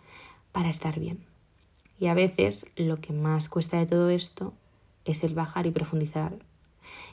para 0.53 0.71
estar 0.71 0.99
bien. 0.99 1.19
Y 1.99 2.07
a 2.07 2.15
veces 2.15 2.67
lo 2.77 3.01
que 3.01 3.13
más 3.13 3.49
cuesta 3.49 3.79
de 3.79 3.87
todo 3.87 4.09
esto 4.09 4.55
es 5.05 5.23
el 5.23 5.35
bajar 5.35 5.67
y 5.67 5.71
profundizar. 5.71 6.39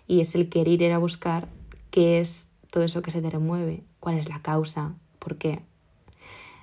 Y 0.08 0.22
es 0.22 0.34
el 0.36 0.50
querer 0.50 0.82
ir 0.82 0.94
a 0.94 0.98
buscar 0.98 1.50
qué 1.92 2.20
es 2.20 2.48
todo 2.72 2.84
eso 2.84 3.02
que 3.02 3.12
se 3.12 3.22
te 3.22 3.30
remueve, 3.30 3.84
cuál 4.00 4.18
es 4.18 4.30
la 4.30 4.42
causa, 4.42 4.96
por 5.28 5.38
qué. 5.38 5.60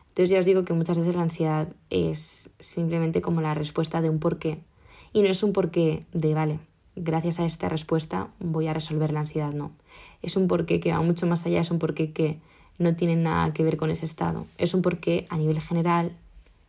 Entonces 0.09 0.31
ya 0.31 0.39
os 0.39 0.47
digo 0.47 0.65
que 0.65 0.73
muchas 0.73 0.99
veces 0.99 1.17
la 1.17 1.23
ansiedad 1.23 1.69
es 1.91 2.49
simplemente 2.61 3.21
como 3.21 3.43
la 3.43 3.53
respuesta 3.53 4.01
de 4.01 4.09
un 4.09 4.21
por 4.21 4.39
qué. 4.39 4.59
Y 5.13 5.21
no 5.21 5.29
es 5.29 5.43
un 5.43 5.53
porqué 5.53 6.07
de, 6.15 6.33
vale, 6.33 6.61
gracias 6.97 7.41
a 7.41 7.45
esta 7.45 7.69
respuesta 7.69 8.29
voy 8.39 8.69
a 8.69 8.73
resolver 8.73 9.13
la 9.13 9.21
ansiedad, 9.21 9.53
no. 9.53 9.73
Es 10.23 10.37
un 10.37 10.49
porqué 10.49 10.81
que 10.81 10.93
va 10.93 11.03
mucho 11.03 11.27
más 11.27 11.45
allá, 11.45 11.61
es 11.61 11.71
un 11.71 11.79
porqué 11.79 12.13
que 12.13 12.39
no 12.79 12.97
tiene 12.97 13.17
nada 13.17 13.53
que 13.53 13.65
ver 13.65 13.77
con 13.77 13.91
ese 13.91 14.07
estado. 14.07 14.47
Es 14.57 14.73
un 14.73 14.81
porqué 14.81 15.27
a 15.29 15.37
nivel 15.37 15.61
general, 15.61 16.13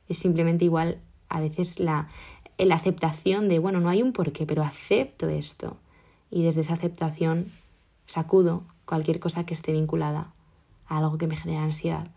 es 0.10 0.18
simplemente 0.18 0.66
igual 0.66 0.98
a 1.30 1.40
veces 1.40 1.80
la, 1.80 2.10
la 2.58 2.76
aceptación 2.76 3.48
de, 3.48 3.60
bueno, 3.60 3.80
no 3.80 3.88
hay 3.88 4.04
un 4.04 4.12
porqué, 4.12 4.46
pero 4.46 4.64
acepto 4.64 5.30
esto. 5.30 5.78
Y 6.30 6.44
desde 6.44 6.60
esa 6.60 6.74
aceptación 6.74 7.54
sacudo 8.06 8.64
cualquier 8.84 9.22
cosa 9.22 9.46
que 9.46 9.54
esté 9.54 9.72
vinculada 9.72 10.35
algo 10.88 11.18
que 11.18 11.28
me 11.28 11.36
genera 11.36 11.64
ansiedad. 11.64 12.08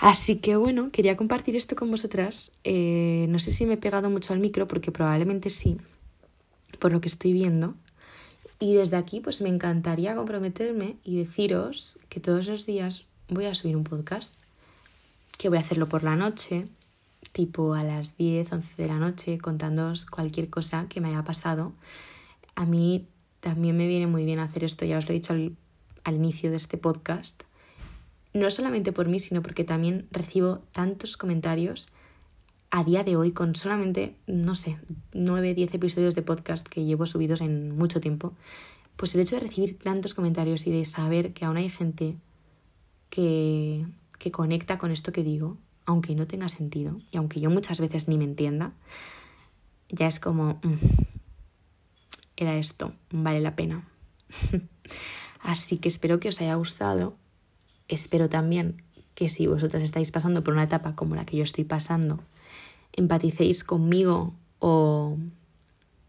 Así 0.00 0.36
que 0.36 0.56
bueno, 0.56 0.90
quería 0.90 1.16
compartir 1.16 1.56
esto 1.56 1.76
con 1.76 1.90
vosotras. 1.90 2.52
Eh, 2.64 3.26
no 3.28 3.38
sé 3.38 3.50
si 3.52 3.66
me 3.66 3.74
he 3.74 3.76
pegado 3.76 4.08
mucho 4.08 4.32
al 4.32 4.40
micro 4.40 4.66
porque 4.66 4.90
probablemente 4.90 5.50
sí. 5.50 5.76
por 6.78 6.92
lo 6.92 7.00
que 7.02 7.08
estoy 7.08 7.34
viendo. 7.34 7.74
Y 8.58 8.74
desde 8.74 8.96
aquí 8.96 9.20
pues 9.20 9.42
me 9.42 9.50
encantaría 9.50 10.14
comprometerme 10.14 10.96
y 11.04 11.16
deciros 11.16 11.98
que 12.08 12.20
todos 12.20 12.46
los 12.46 12.64
días 12.64 13.04
voy 13.28 13.44
a 13.44 13.54
subir 13.54 13.76
un 13.76 13.84
podcast, 13.84 14.34
que 15.36 15.48
voy 15.48 15.58
a 15.58 15.62
hacerlo 15.62 15.88
por 15.88 16.02
la 16.02 16.16
noche, 16.16 16.66
tipo 17.32 17.74
a 17.74 17.84
las 17.84 18.16
10, 18.16 18.52
11 18.52 18.82
de 18.82 18.88
la 18.88 18.98
noche, 18.98 19.38
contándoos 19.38 20.06
cualquier 20.06 20.48
cosa 20.48 20.86
que 20.88 21.00
me 21.00 21.08
haya 21.08 21.24
pasado. 21.24 21.72
A 22.54 22.64
mí 22.64 23.06
también 23.40 23.76
me 23.76 23.86
viene 23.86 24.06
muy 24.06 24.24
bien 24.24 24.38
hacer 24.38 24.64
esto, 24.64 24.84
ya 24.84 24.98
os 24.98 25.06
lo 25.06 25.10
he 25.10 25.14
dicho 25.14 25.32
al, 25.32 25.56
al 26.04 26.16
inicio 26.16 26.50
de 26.50 26.56
este 26.56 26.78
podcast. 26.78 27.42
No 28.32 28.50
solamente 28.50 28.92
por 28.92 29.08
mí, 29.08 29.20
sino 29.20 29.42
porque 29.42 29.64
también 29.64 30.06
recibo 30.10 30.62
tantos 30.72 31.16
comentarios 31.16 31.88
a 32.70 32.84
día 32.84 33.02
de 33.02 33.16
hoy 33.16 33.32
con 33.32 33.56
solamente, 33.56 34.16
no 34.26 34.54
sé, 34.54 34.78
9, 35.12 35.54
10 35.54 35.74
episodios 35.74 36.14
de 36.14 36.22
podcast 36.22 36.66
que 36.66 36.84
llevo 36.84 37.06
subidos 37.06 37.40
en 37.40 37.76
mucho 37.76 38.00
tiempo, 38.00 38.34
pues 38.96 39.14
el 39.14 39.22
hecho 39.22 39.36
de 39.36 39.40
recibir 39.40 39.78
tantos 39.78 40.14
comentarios 40.14 40.66
y 40.66 40.70
de 40.70 40.84
saber 40.84 41.32
que 41.32 41.44
aún 41.44 41.56
hay 41.56 41.68
gente 41.68 42.16
que, 43.08 43.86
que 44.18 44.30
conecta 44.30 44.78
con 44.78 44.92
esto 44.92 45.10
que 45.10 45.24
digo, 45.24 45.58
aunque 45.84 46.14
no 46.14 46.26
tenga 46.26 46.48
sentido 46.48 46.96
y 47.10 47.16
aunque 47.16 47.40
yo 47.40 47.50
muchas 47.50 47.80
veces 47.80 48.06
ni 48.06 48.16
me 48.18 48.24
entienda, 48.24 48.72
ya 49.88 50.06
es 50.06 50.20
como, 50.20 50.60
mm, 50.62 50.74
era 52.36 52.56
esto, 52.56 52.94
vale 53.10 53.40
la 53.40 53.56
pena. 53.56 53.88
Así 55.42 55.78
que 55.78 55.88
espero 55.88 56.20
que 56.20 56.28
os 56.28 56.40
haya 56.40 56.54
gustado, 56.54 57.16
espero 57.88 58.28
también 58.28 58.82
que 59.14 59.28
si 59.28 59.46
vosotras 59.46 59.82
estáis 59.82 60.10
pasando 60.10 60.44
por 60.44 60.54
una 60.54 60.64
etapa 60.64 60.94
como 60.94 61.14
la 61.14 61.24
que 61.24 61.36
yo 61.36 61.44
estoy 61.44 61.64
pasando, 61.64 62.20
empaticéis 62.92 63.64
conmigo 63.64 64.34
o, 64.58 65.16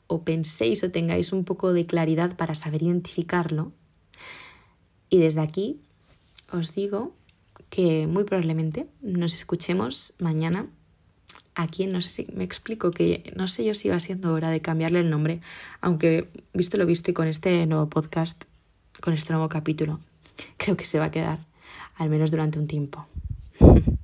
o 0.07 0.21
penséis 0.23 0.83
o 0.83 0.91
tengáis 0.91 1.33
un 1.33 1.43
poco 1.43 1.73
de 1.73 1.85
claridad 1.85 2.35
para 2.35 2.55
saber 2.55 2.83
identificarlo. 2.83 3.71
Y 5.09 5.17
desde 5.17 5.41
aquí 5.41 5.79
os 6.51 6.75
digo 6.75 7.13
que 7.69 8.07
muy 8.07 8.25
probablemente 8.25 8.87
nos 9.01 9.33
escuchemos 9.33 10.13
mañana 10.19 10.67
aquí, 11.55 11.87
no 11.87 12.01
sé 12.01 12.09
si 12.09 12.27
me 12.33 12.43
explico, 12.43 12.91
que 12.91 13.33
no 13.35 13.47
sé 13.47 13.63
yo 13.63 13.73
si 13.73 13.89
va 13.89 13.99
siendo 13.99 14.33
hora 14.33 14.49
de 14.49 14.61
cambiarle 14.61 14.99
el 14.99 15.09
nombre, 15.09 15.41
aunque 15.79 16.29
visto 16.53 16.77
lo 16.77 16.85
visto 16.85 17.11
y 17.11 17.13
con 17.13 17.27
este 17.27 17.65
nuevo 17.65 17.89
podcast, 17.89 18.43
con 19.01 19.13
este 19.13 19.33
nuevo 19.33 19.49
capítulo, 19.49 19.99
creo 20.57 20.77
que 20.77 20.85
se 20.85 20.99
va 20.99 21.05
a 21.05 21.11
quedar, 21.11 21.39
al 21.97 22.09
menos 22.09 22.31
durante 22.31 22.59
un 22.59 22.67
tiempo. 22.67 23.05